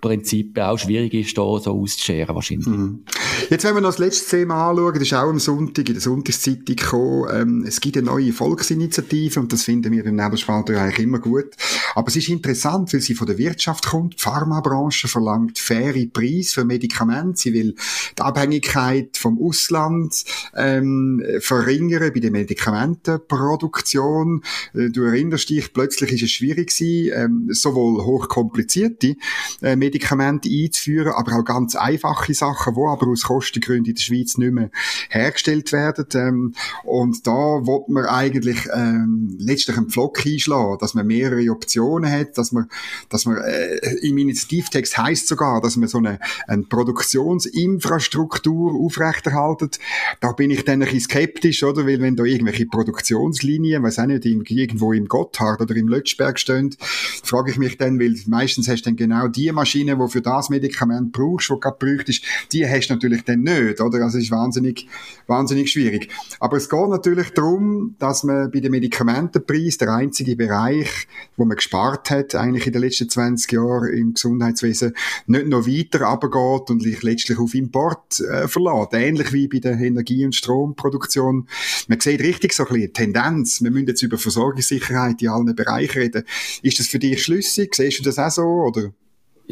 Prinzip 0.00 0.58
auch 0.58 0.78
schwierig 0.78 1.14
ist, 1.14 1.36
da 1.36 1.42
so 1.42 1.72
auszuscheren 1.72 2.34
wahrscheinlich. 2.34 2.66
Mhm. 2.66 3.04
Jetzt, 3.48 3.64
wenn 3.64 3.74
wir 3.74 3.80
noch 3.80 3.90
das 3.90 3.98
letzte 3.98 4.36
Thema 4.36 4.70
anschauen, 4.70 4.94
das 4.94 5.02
ist 5.02 5.14
auch 5.14 5.28
am 5.28 5.38
Sonntag 5.38 5.88
in 5.88 5.94
der 5.94 6.02
Sonntagszeitung 6.02 6.76
gekommen, 6.76 7.28
ähm, 7.32 7.64
es 7.66 7.80
gibt 7.80 7.96
eine 7.96 8.06
neue 8.06 8.32
Volksinitiative 8.32 9.40
und 9.40 9.52
das 9.52 9.64
finden 9.64 9.92
wir 9.92 10.04
im 10.04 10.16
Nebelspalter 10.16 10.80
eigentlich 10.80 11.00
immer 11.00 11.18
gut. 11.18 11.50
Aber 11.94 12.08
es 12.08 12.16
ist 12.16 12.28
interessant, 12.28 12.92
weil 12.92 13.00
sie 13.00 13.14
von 13.14 13.26
der 13.26 13.38
Wirtschaft 13.38 13.86
kommt, 13.86 14.14
die 14.14 14.22
Pharmabranche 14.22 15.08
verlangt 15.08 15.58
faire 15.58 16.06
Preise 16.12 16.54
für 16.54 16.64
Medikamente, 16.64 17.40
sie 17.40 17.52
will 17.52 17.74
die 18.18 18.22
Abhängigkeit 18.22 19.16
vom 19.16 19.40
Ausland 19.42 20.24
ähm, 20.56 21.22
verringern 21.40 22.12
bei 22.12 22.20
der 22.20 22.30
Medikamentenproduktion. 22.30 24.42
Äh, 24.74 24.90
du 24.90 25.02
erinnerst 25.04 25.48
dich, 25.50 25.72
plötzlich 25.72 26.12
ist 26.12 26.22
es 26.22 26.30
schwierig 26.30 26.70
gewesen, 26.70 27.12
ähm, 27.14 27.48
sowohl 27.50 28.04
hochkomplizierte 28.04 29.16
äh, 29.62 29.76
Medikamente 29.90 30.48
einzuführen, 30.48 31.12
aber 31.12 31.36
auch 31.36 31.44
ganz 31.44 31.74
einfache 31.74 32.32
Sachen, 32.32 32.76
wo 32.76 32.88
aber 32.88 33.08
aus 33.08 33.24
Kostengründen 33.24 33.86
in 33.86 33.94
der 33.94 34.00
Schweiz 34.00 34.38
nicht 34.38 34.52
mehr 34.52 34.70
hergestellt 35.08 35.72
werden. 35.72 36.06
Ähm, 36.14 36.54
und 36.84 37.26
da 37.26 37.32
wird 37.32 37.88
man 37.88 38.04
eigentlich 38.04 38.68
ähm, 38.72 39.34
letztlich 39.38 39.76
einen 39.76 39.88
Pflock 39.88 40.24
einschlagen, 40.24 40.78
dass 40.80 40.94
man 40.94 41.08
mehrere 41.08 41.50
Optionen 41.50 42.08
hat, 42.10 42.38
dass 42.38 42.52
man, 42.52 42.70
dass 43.08 43.26
man 43.26 43.38
äh, 43.38 43.78
im 44.02 44.16
Initiativtext 44.18 44.96
heißt 44.96 45.26
sogar, 45.26 45.60
dass 45.60 45.74
man 45.76 45.88
so 45.88 45.98
eine, 45.98 46.20
eine 46.46 46.62
Produktionsinfrastruktur 46.62 48.74
aufrechterhaltet. 48.74 49.80
Da 50.20 50.30
bin 50.32 50.50
ich 50.50 50.64
dann 50.64 50.82
ein 50.82 50.84
bisschen 50.84 51.00
skeptisch, 51.00 51.64
oder? 51.64 51.86
Weil 51.86 52.00
wenn 52.00 52.16
da 52.16 52.24
irgendwelche 52.24 52.66
Produktionslinien, 52.66 53.82
weiß 53.82 53.98
auch 53.98 54.06
nicht, 54.06 54.24
irgendwo 54.24 54.92
im 54.92 55.08
Gotthard 55.08 55.60
oder 55.60 55.74
im 55.74 55.88
Lötschberg 55.88 56.38
stehen, 56.38 56.76
frage 57.24 57.50
ich 57.50 57.58
mich 57.58 57.76
dann, 57.76 57.98
weil 57.98 58.14
meistens 58.26 58.68
hast 58.68 58.82
du 58.82 58.90
dann 58.90 58.96
genau 58.96 59.26
die 59.28 59.50
Maschine, 59.50 59.79
Maschine, 59.80 59.96
die 59.96 60.10
für 60.12 60.22
das 60.22 60.50
Medikament 60.50 61.12
brauchst, 61.12 61.50
du 61.50 61.58
gerade 61.58 61.76
bräuchtest, 61.78 62.24
die 62.52 62.66
hast 62.66 62.88
du 62.88 62.94
natürlich 62.94 63.24
dann 63.24 63.40
nicht, 63.40 63.80
oder? 63.80 64.02
Also 64.04 64.18
es 64.18 64.24
ist 64.24 64.30
wahnsinnig, 64.30 64.86
wahnsinnig 65.26 65.70
schwierig. 65.70 66.08
Aber 66.38 66.56
es 66.56 66.68
geht 66.68 66.88
natürlich 66.88 67.30
darum, 67.30 67.94
dass 67.98 68.24
man 68.24 68.50
bei 68.50 68.60
den 68.60 68.72
Medikamentenpreis, 68.72 69.78
der 69.78 69.94
einzige 69.94 70.36
Bereich, 70.36 71.08
wo 71.36 71.44
man 71.44 71.56
gespart 71.56 72.10
hat, 72.10 72.34
eigentlich 72.34 72.66
in 72.66 72.72
den 72.72 72.82
letzten 72.82 73.08
20 73.08 73.52
Jahren 73.52 73.92
im 73.92 74.14
Gesundheitswesen, 74.14 74.94
nicht 75.26 75.46
noch 75.46 75.66
weiter 75.66 76.02
runtergeht 76.02 76.70
und 76.70 76.82
sich 76.82 77.02
letztlich 77.02 77.38
auf 77.38 77.54
Import 77.54 78.20
äh, 78.20 78.48
verlässt. 78.48 78.92
Ähnlich 78.92 79.32
wie 79.32 79.48
bei 79.48 79.58
der 79.58 79.78
Energie- 79.78 80.24
und 80.24 80.34
Stromproduktion. 80.34 81.48
Man 81.88 82.00
sieht 82.00 82.20
richtig 82.20 82.52
so 82.52 82.66
ein 82.66 82.74
bisschen 82.74 82.92
Tendenz. 82.92 83.62
Wir 83.62 83.70
müssen 83.70 83.88
jetzt 83.88 84.02
über 84.02 84.18
Versorgungssicherheit 84.18 85.22
in 85.22 85.28
allen 85.28 85.54
Bereichen 85.54 85.98
reden. 85.98 86.24
Ist 86.62 86.78
das 86.78 86.88
für 86.88 86.98
dich 86.98 87.22
schlüssig? 87.22 87.74
Siehst 87.74 88.00
du 88.00 88.04
das 88.04 88.18
auch 88.18 88.30
so, 88.30 88.42
oder? 88.42 88.92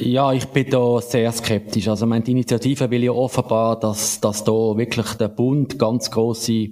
Ja, 0.01 0.33
ich 0.33 0.47
bin 0.47 0.71
da 0.71 1.01
sehr 1.01 1.33
skeptisch. 1.33 1.89
Also, 1.89 2.07
meine, 2.07 2.25
Initiative 2.25 2.89
will 2.91 3.03
ja 3.03 3.11
offenbar, 3.11 3.79
dass, 3.81 4.21
dass 4.21 4.45
da 4.45 4.53
wirklich 4.53 5.15
der 5.15 5.27
Bund 5.29 5.77
ganz 5.77 6.11
große 6.11 6.69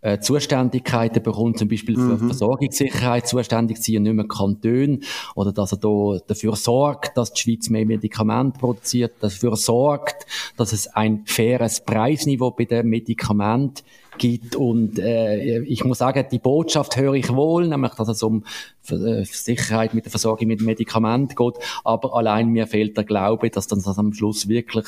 äh, 0.00 0.18
Zuständigkeiten 0.20 1.22
bekommt, 1.22 1.58
zum 1.58 1.68
Beispiel 1.68 1.96
für 1.96 2.16
mhm. 2.16 2.28
Versorgungssicherheit 2.28 3.28
zuständig 3.28 3.76
sein 3.76 3.98
und 3.98 4.02
nicht 4.04 4.14
mehr 4.14 4.26
Kantone, 4.26 5.00
oder 5.34 5.52
dass 5.52 5.72
er 5.72 5.78
da 5.78 6.18
dafür 6.26 6.56
sorgt, 6.56 7.16
dass 7.16 7.34
die 7.34 7.42
Schweiz 7.42 7.68
mehr 7.68 7.84
Medikamente 7.84 8.58
produziert, 8.58 9.12
dafür 9.20 9.54
sorgt, 9.56 10.26
dass 10.56 10.72
es 10.72 10.86
ein 10.88 11.24
faires 11.26 11.84
Preisniveau 11.84 12.52
bei 12.52 12.64
den 12.64 12.88
Medikamenten 12.88 13.82
gibt. 14.18 14.56
Und 14.56 14.98
äh, 14.98 15.60
ich 15.62 15.84
muss 15.84 15.98
sagen, 15.98 16.26
die 16.30 16.38
Botschaft 16.38 16.96
höre 16.96 17.14
ich 17.14 17.34
wohl, 17.34 17.66
nämlich, 17.66 17.94
dass 17.94 18.08
es 18.08 18.22
um 18.22 18.44
äh, 18.88 19.24
Sicherheit 19.24 19.94
mit 19.94 20.04
der 20.04 20.10
Versorgung 20.10 20.48
mit 20.48 20.60
Medikamenten 20.60 21.34
geht. 21.34 21.54
Aber 21.84 22.14
allein 22.14 22.48
mir 22.48 22.66
fehlt 22.66 22.96
der 22.96 23.04
Glaube, 23.04 23.50
dass 23.50 23.66
dann 23.66 23.82
das 23.82 23.98
am 23.98 24.12
Schluss 24.12 24.48
wirklich 24.48 24.86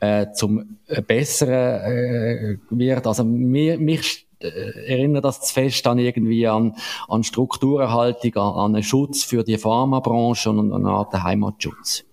äh, 0.00 0.32
zum 0.32 0.78
Besseren 1.06 1.54
äh, 1.54 2.56
wird. 2.70 3.06
Also 3.06 3.24
mir, 3.24 3.78
mich 3.78 4.26
äh, 4.40 4.92
erinnert 4.92 5.24
das 5.24 5.40
zu 5.40 5.54
fest 5.54 5.86
an 5.86 5.98
irgendwie 5.98 6.46
an, 6.46 6.74
an 7.08 7.24
Strukturerhaltung, 7.24 8.34
an, 8.36 8.54
an 8.54 8.74
einen 8.74 8.82
Schutz 8.82 9.24
für 9.24 9.44
die 9.44 9.58
Pharmabranche 9.58 10.50
und 10.50 10.72
an 10.72 10.86
eine 10.86 10.90
Art 10.90 11.12
Heimatschutz. 11.14 12.04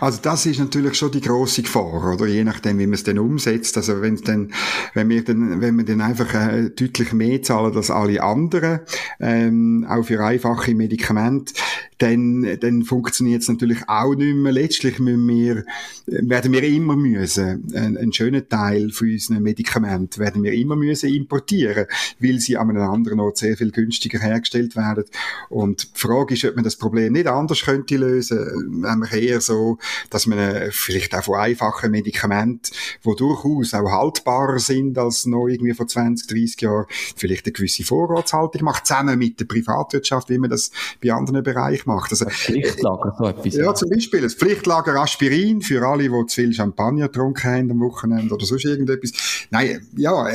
Also 0.00 0.18
das 0.22 0.46
ist 0.46 0.58
natürlich 0.58 0.94
schon 0.94 1.10
die 1.10 1.20
große 1.20 1.62
Gefahr, 1.62 2.12
oder 2.12 2.26
je 2.26 2.44
nachdem, 2.44 2.78
wie 2.78 2.86
man 2.86 2.94
es 2.94 3.04
dann 3.04 3.18
umsetzt. 3.18 3.76
Also 3.76 4.00
wenn 4.02 4.16
dann, 4.16 4.52
wenn 4.94 5.08
wir 5.08 5.24
dann, 5.24 5.60
wenn 5.60 5.76
wir 5.76 5.84
dann 5.84 6.00
einfach 6.00 6.32
äh, 6.34 6.70
deutlich 6.70 7.12
mehr 7.12 7.42
zahlen 7.42 7.76
als 7.76 7.90
alle 7.90 8.22
anderen, 8.22 8.80
ähm, 9.20 9.86
auch 9.88 10.04
für 10.04 10.24
einfache 10.24 10.74
Medikamente, 10.74 11.54
dann, 12.04 12.58
dann 12.60 12.82
funktioniert 12.82 13.42
es 13.42 13.48
natürlich 13.48 13.88
auch 13.88 14.14
nicht 14.14 14.36
mehr. 14.36 14.52
Letztlich 14.52 14.98
müssen 14.98 15.26
wir, 15.26 15.64
werden 16.06 16.52
wir 16.52 16.62
immer 16.62 16.96
müssen, 16.96 17.64
einen, 17.74 17.96
einen 17.96 18.12
schönen 18.12 18.46
Teil 18.46 18.90
von 18.90 19.10
unseren 19.10 19.42
Medikamenten 19.42 20.20
werden 20.20 20.42
wir 20.42 20.52
immer 20.52 20.76
müssen 20.76 21.08
importieren, 21.08 21.86
weil 22.18 22.40
sie 22.40 22.58
an 22.58 22.70
einem 22.70 22.82
anderen 22.82 23.20
Ort 23.20 23.38
sehr 23.38 23.56
viel 23.56 23.70
günstiger 23.70 24.18
hergestellt 24.18 24.76
werden. 24.76 25.04
Und 25.48 25.94
die 25.94 25.98
Frage 25.98 26.34
ist, 26.34 26.44
ob 26.44 26.56
man 26.56 26.64
das 26.64 26.76
Problem 26.76 27.14
nicht 27.14 27.26
anders 27.26 27.62
könnte 27.62 27.96
lösen, 27.96 28.82
nämlich 28.82 29.12
eher 29.12 29.40
so, 29.40 29.78
dass 30.10 30.26
man 30.26 30.38
äh, 30.38 30.70
vielleicht 30.72 31.14
auch 31.14 31.24
von 31.24 31.36
einfachen 31.36 31.90
Medikamenten, 31.90 32.70
die 33.04 33.16
durchaus 33.16 33.72
auch 33.72 33.90
haltbarer 33.90 34.58
sind 34.58 34.98
als 34.98 35.24
noch 35.24 35.48
irgendwie 35.48 35.72
vor 35.72 35.86
20, 35.86 36.26
30 36.26 36.60
Jahren, 36.60 36.84
vielleicht 37.16 37.46
eine 37.46 37.52
gewisse 37.52 37.84
Vorratshaltung 37.84 38.64
macht, 38.64 38.86
zusammen 38.86 39.18
mit 39.18 39.40
der 39.40 39.46
Privatwirtschaft, 39.46 40.28
wie 40.28 40.38
man 40.38 40.50
das 40.50 40.70
bei 41.02 41.12
anderen 41.12 41.42
Bereichen 41.42 41.88
macht. 41.88 41.93
Also, 42.02 42.26
Pflichtlager, 42.26 43.14
so 43.18 43.26
etwas. 43.26 43.54
Ja, 43.54 43.74
zum 43.74 43.90
Beispiel 43.90 44.20
das 44.20 44.34
Pflichtlager 44.34 45.00
Aspirin 45.00 45.62
für 45.62 45.86
alle, 45.86 46.04
die 46.04 46.26
zu 46.26 46.40
viel 46.42 46.52
Champagner 46.52 47.08
getrunken 47.08 47.44
haben 47.44 47.70
am 47.70 47.80
Wochenende 47.80 48.34
oder 48.34 48.46
sonst 48.46 48.64
irgendetwas. 48.64 49.12
Nein, 49.50 49.86
ja, 49.96 50.26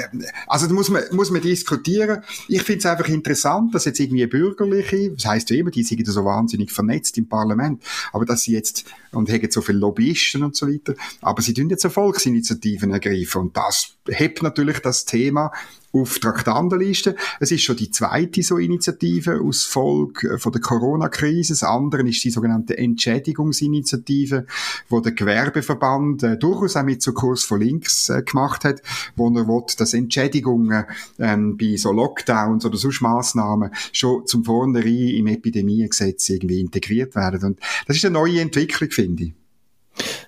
also 0.47 0.67
da 0.67 0.73
muss 0.73 0.89
man, 0.89 1.03
muss 1.11 1.31
man 1.31 1.41
diskutieren. 1.41 2.23
Ich 2.47 2.63
finde 2.63 2.79
es 2.79 2.85
einfach 2.85 3.07
interessant, 3.07 3.73
dass 3.75 3.85
jetzt 3.85 3.99
irgendwie 3.99 4.25
Bürgerliche, 4.27 5.11
das 5.11 5.25
heisst 5.25 5.49
ja 5.49 5.57
immer, 5.57 5.71
die 5.71 5.83
sind 5.83 6.05
so 6.07 6.25
wahnsinnig 6.25 6.71
vernetzt 6.71 7.17
im 7.17 7.27
Parlament, 7.27 7.83
aber 8.11 8.25
dass 8.25 8.43
sie 8.43 8.53
jetzt, 8.53 8.85
und 9.11 9.29
haben 9.29 9.51
so 9.51 9.61
viele 9.61 9.79
Lobbyisten 9.79 10.43
und 10.43 10.55
so 10.55 10.67
weiter, 10.67 10.93
aber 11.21 11.41
sie 11.41 11.53
tun 11.53 11.69
jetzt 11.69 11.81
so 11.81 11.89
Volksinitiativen 11.89 12.91
ergreifen 12.91 13.41
und 13.41 13.57
das 13.57 13.95
hebt 14.11 14.43
natürlich 14.43 14.79
das 14.79 15.05
Thema 15.05 15.51
auf 15.91 16.19
Traktandenliste. 16.19 17.15
Es 17.39 17.51
ist 17.51 17.63
schon 17.63 17.75
die 17.75 17.89
zweite 17.89 18.43
so 18.43 18.57
Initiative 18.57 19.41
aus 19.41 19.63
Folge 19.63 20.37
von 20.37 20.51
der 20.51 20.61
Corona-Krise. 20.61 21.53
Das 21.53 21.63
andere 21.63 22.07
ist 22.07 22.23
die 22.23 22.29
sogenannte 22.29 22.77
Entschädigungsinitiative, 22.77 24.45
wo 24.89 24.99
der 24.99 25.13
Gewerbeverband 25.13 26.23
äh, 26.23 26.37
durchaus 26.37 26.75
auch 26.75 26.83
mit 26.83 27.01
so 27.01 27.13
Kurs 27.13 27.43
von 27.43 27.61
links 27.61 28.09
äh, 28.09 28.21
gemacht 28.21 28.65
hat, 28.65 28.81
wo 29.15 29.29
er 29.29 29.47
will, 29.47 29.63
dass 29.77 29.93
Entschädigungen 29.93 30.85
ähm, 31.17 31.57
bei 31.57 31.75
so 31.75 31.91
Lockdowns 31.91 32.65
oder 32.65 32.77
sonst 32.77 33.01
Massnahmen 33.01 33.71
schon 33.91 34.25
zum 34.27 34.45
Vornherein 34.45 35.09
im 35.09 35.27
Epidemiegesetz 35.27 36.29
irgendwie 36.29 36.59
integriert 36.59 37.15
werden. 37.15 37.43
Und 37.43 37.59
das 37.87 37.97
ist 37.97 38.05
eine 38.05 38.13
neue 38.13 38.41
Entwicklung, 38.41 38.91
finde 38.91 39.23
ich. 39.23 39.38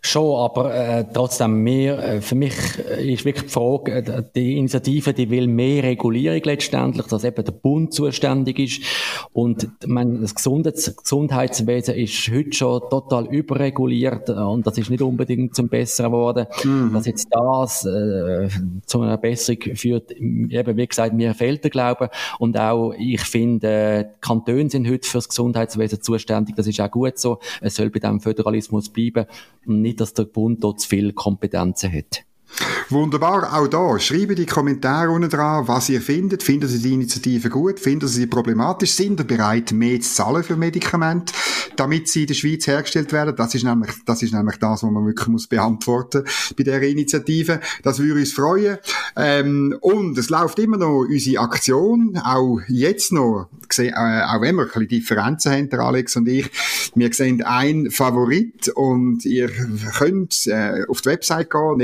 Schon, 0.02 0.36
aber 0.36 0.74
äh, 0.74 1.06
trotzdem 1.14 1.64
mehr, 1.64 2.04
äh, 2.04 2.22
für 2.22 2.36
mich 2.36 2.54
äh, 2.90 3.14
ist 3.14 3.24
wirklich 3.24 3.46
die 3.46 3.52
Frage, 3.52 3.92
äh, 3.94 4.24
die 4.36 4.58
Initiative, 4.58 5.14
die 5.14 5.30
will 5.30 5.48
mehr 5.48 5.84
Regulierung 5.84 6.42
letztendlich, 6.44 7.08
dass 7.08 7.24
eben 7.24 7.46
der 7.46 7.52
Bund 7.52 7.94
zuständig 7.94 8.60
ist. 8.60 8.82
Und 9.32 9.70
mein, 9.86 10.22
das 10.22 10.36
Gesundheits 10.36 10.96
Gesundheitswesen 10.96 11.96
ist 11.96 12.30
heute 12.32 12.54
schon 12.54 12.82
total 12.90 13.28
überreguliert 13.28 14.30
äh, 14.30 14.34
und 14.34 14.66
das 14.66 14.78
ist 14.78 14.90
nicht 14.90 15.02
unbedingt 15.02 15.56
zum 15.56 15.70
Besseren 15.70 16.12
geworden. 16.12 16.48
Mhm. 16.64 16.94
Dass 16.94 17.06
jetzt 17.06 17.28
das 17.30 17.86
äh, 17.86 18.50
zu 18.86 19.02
einer 19.02 19.18
Besserung 19.18 19.76
führt, 19.76 20.12
eben 20.12 20.78
wie 20.78 20.88
gesagt, 20.88 21.14
mir 21.14 21.34
fehlt 21.34 21.64
der 21.64 21.72
Glaube. 21.72 22.10
Und 22.40 22.58
auch 22.58 22.94
ich 22.98 23.22
finde, 23.22 23.68
äh, 23.68 24.06
Kantone 24.20 24.70
sind 24.70 24.90
heute 24.90 25.08
fürs 25.08 25.30
Gesundheitswesen 25.30 26.02
zuständig, 26.02 26.56
das 26.56 26.68
ist 26.68 26.80
auch 26.82 26.92
gut 26.92 27.18
so, 27.18 27.40
es 27.62 27.76
soll 27.76 27.90
bei 27.90 28.00
dem 28.00 28.20
Föderalismus 28.20 28.90
bleiben 28.90 29.26
nicht, 29.66 30.02
dass 30.02 30.14
der 30.14 30.24
Bund 30.24 30.64
dort 30.64 30.80
zu 30.80 30.90
viele 30.90 31.14
Kompetenzen 31.14 31.92
hat. 31.92 32.26
Wunderbar, 32.90 33.54
auch 33.54 33.68
da. 33.68 33.98
Schreibe 34.00 34.36
die 34.36 34.46
Kommentare 34.46 35.12
unten 35.12 35.30
dran, 35.30 35.68
was 35.68 35.88
ihr 35.90 36.02
findet. 36.02 36.44
Findet 36.44 36.72
ihr 36.72 36.80
die 36.80 36.94
Initiative 36.94 37.50
gut? 37.50 37.80
Findet 37.80 38.10
ihr 38.10 38.14
sie 38.14 38.28
problematisch? 38.28 38.92
Sind 38.92 39.20
ihr 39.20 39.24
bereit, 39.26 39.72
mehr 39.72 40.02
zu 40.02 40.14
zahlen 40.14 40.44
für 40.44 40.58
Medikamente, 40.58 41.34
damit 41.78 42.10
sie 42.10 42.22
in 42.22 42.28
der 42.28 42.34
Schweiz 42.34 42.68
hergestellt 42.68 43.14
werden? 43.14 43.36
Das 43.36 43.56
ist 43.56 43.64
nämlich, 43.64 43.92
das 44.06 44.22
ist 44.24 44.34
nämlich 44.34 44.58
das, 44.58 44.84
was 44.84 44.92
man 44.92 45.06
wirklich 45.06 45.28
muss 45.30 45.48
beantworten 45.48 46.26
bei 46.58 46.64
dieser 46.64 46.82
Initiative. 46.82 47.62
Das 47.82 48.00
würde 48.00 48.20
uns 48.20 48.34
freuen. 48.34 48.78
Ähm, 49.16 49.78
und 49.80 50.18
es 50.18 50.30
läuft 50.30 50.60
immer 50.60 50.78
noch 50.78 51.06
unsere 51.08 51.42
Aktion, 51.42 52.18
auch 52.18 52.60
jetzt 52.68 53.14
noch, 53.14 53.48
äh, 53.78 53.92
auch 53.94 54.42
wenn 54.42 54.56
wir 54.56 54.64
ein 54.64 54.68
bisschen 54.68 54.88
Differenzen 54.90 55.52
haben, 55.54 55.70
der 55.70 55.80
Alex 55.80 56.18
und 56.18 56.28
ich. 56.28 56.50
Wir 56.94 57.14
sehen 57.14 57.42
ein 57.42 57.90
Favorit 57.90 58.68
und 58.70 59.24
ihr 59.24 59.50
könnt 59.98 60.46
äh, 60.48 60.84
auf 60.90 61.02
die 61.02 61.10
Website 61.10 61.50
gehen, 61.50 61.80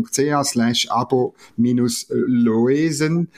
nebelspalter.ch 0.00 0.44
slash 0.44 0.88
abo 0.90 1.34
minus 1.56 2.06
loesen. 2.10 3.28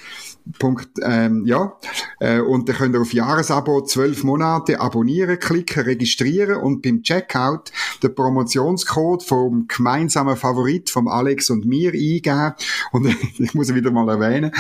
Punkt, 0.58 0.88
ähm, 1.02 1.44
ja. 1.46 1.78
Äh, 2.18 2.40
und 2.40 2.68
dann 2.68 2.76
könnt 2.76 2.96
ihr 2.96 3.00
auf 3.00 3.12
Jahresabo 3.12 3.82
zwölf 3.82 4.24
Monate 4.24 4.80
abonnieren, 4.80 5.38
klicken, 5.38 5.84
registrieren 5.84 6.56
und 6.56 6.82
beim 6.82 7.02
Checkout 7.02 7.70
den 8.02 8.14
Promotionscode 8.14 9.22
vom 9.22 9.68
gemeinsamen 9.68 10.36
Favorit 10.36 10.90
vom 10.90 11.06
Alex 11.06 11.48
und 11.50 11.64
mir 11.64 11.92
eingeben. 11.92 12.54
Und 12.90 13.06
ich 13.38 13.54
muss 13.54 13.72
wieder 13.72 13.92
mal 13.92 14.08
erwähnen, 14.08 14.50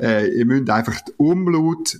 äh, 0.00 0.28
ihr 0.28 0.46
müsst 0.46 0.70
einfach 0.70 1.00
die 1.00 1.12
Umlaut 1.16 1.98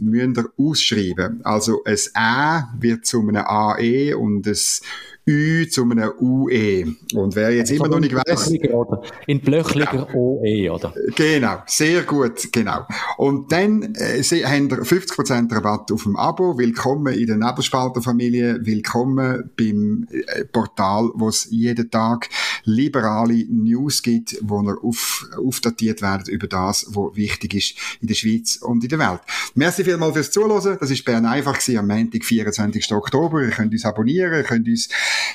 ausschreiben. 0.56 1.44
Also 1.44 1.82
ein 1.84 1.96
Ä 2.14 2.64
wird 2.78 3.06
zu 3.06 3.20
einem 3.20 3.44
AE 3.44 4.14
und 4.16 4.42
das 4.42 4.82
Ü 5.28 5.68
zu 5.68 5.82
einem 5.82 6.10
UE. 6.20 6.96
Und 7.14 7.36
wer 7.36 7.54
jetzt 7.54 7.70
also 7.70 7.84
immer 7.84 7.94
noch 7.94 8.00
nicht 8.00 8.14
weiß. 8.14 8.52
In 9.28 9.40
blöchliger 9.40 10.06
genau. 10.06 10.40
OE, 10.40 10.68
oder? 10.68 10.92
Genau, 11.14 11.58
sehr 11.66 12.02
gut, 12.02 12.52
genau. 12.52 12.86
Und 13.18 13.52
dann 13.52 13.94
äh, 13.94 14.22
Sie, 14.22 14.44
haben 14.44 14.68
ihr 14.68 14.82
50% 14.82 15.54
Rabatt 15.54 15.92
auf 15.92 16.02
dem 16.02 16.16
Abo. 16.16 16.58
Willkommen 16.58 17.14
in 17.14 17.26
der 17.28 17.36
Nebelspalterfamilie. 17.36 18.66
Willkommen 18.66 19.50
beim 19.56 20.08
äh, 20.10 20.44
Portal, 20.44 21.10
wo 21.14 21.28
es 21.28 21.46
jeden 21.50 21.88
Tag 21.88 22.28
liberale 22.64 23.44
News 23.48 24.02
gibt, 24.02 24.36
wo 24.42 24.60
ihr 24.62 24.76
auf, 24.82 25.28
aufdatiert 25.36 26.00
werden 26.02 26.32
über 26.32 26.46
das, 26.46 26.86
was 26.90 27.16
wichtig 27.16 27.54
ist 27.54 27.74
in 28.00 28.06
der 28.08 28.14
Schweiz 28.14 28.56
und 28.56 28.82
in 28.82 28.90
der 28.90 28.98
Welt. 28.98 29.20
Merci 29.54 29.84
vielmals 29.84 30.14
fürs 30.14 30.30
Zuhören. 30.30 30.78
Das 30.80 30.90
ist 30.90 31.04
Bern 31.04 31.26
einfach 31.26 31.58
am 31.76 31.86
Montag, 31.86 32.24
24. 32.24 32.90
Oktober. 32.92 33.42
Ihr 33.42 33.50
könnt 33.50 33.72
uns 33.72 33.84
abonnieren, 33.84 34.32
ihr 34.34 34.44
könnt 34.44 34.68
uns 34.68 34.88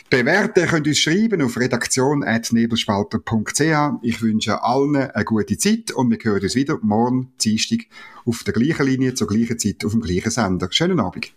bewerten, 0.09 0.61
ihr 0.61 0.67
könnt 0.67 0.87
uns 0.87 0.99
schreiben 0.99 1.41
auf 1.41 1.57
redaktion.nebelspalter.ch. 1.57 3.99
Ich 4.01 4.21
wünsche 4.21 4.63
allen 4.63 4.95
eine 4.95 5.25
gute 5.25 5.57
Zeit 5.57 5.91
und 5.91 6.09
wir 6.11 6.19
hören 6.21 6.43
uns 6.43 6.55
wieder 6.55 6.79
morgen, 6.81 7.33
Dienstag, 7.43 7.79
auf 8.25 8.43
der 8.43 8.53
gleichen 8.53 8.85
Linie, 8.85 9.13
zur 9.13 9.27
gleichen 9.27 9.59
Zeit, 9.59 9.83
auf 9.85 9.91
dem 9.91 10.01
gleichen 10.01 10.31
Sender. 10.31 10.67
Schönen 10.71 10.99
Abend. 10.99 11.36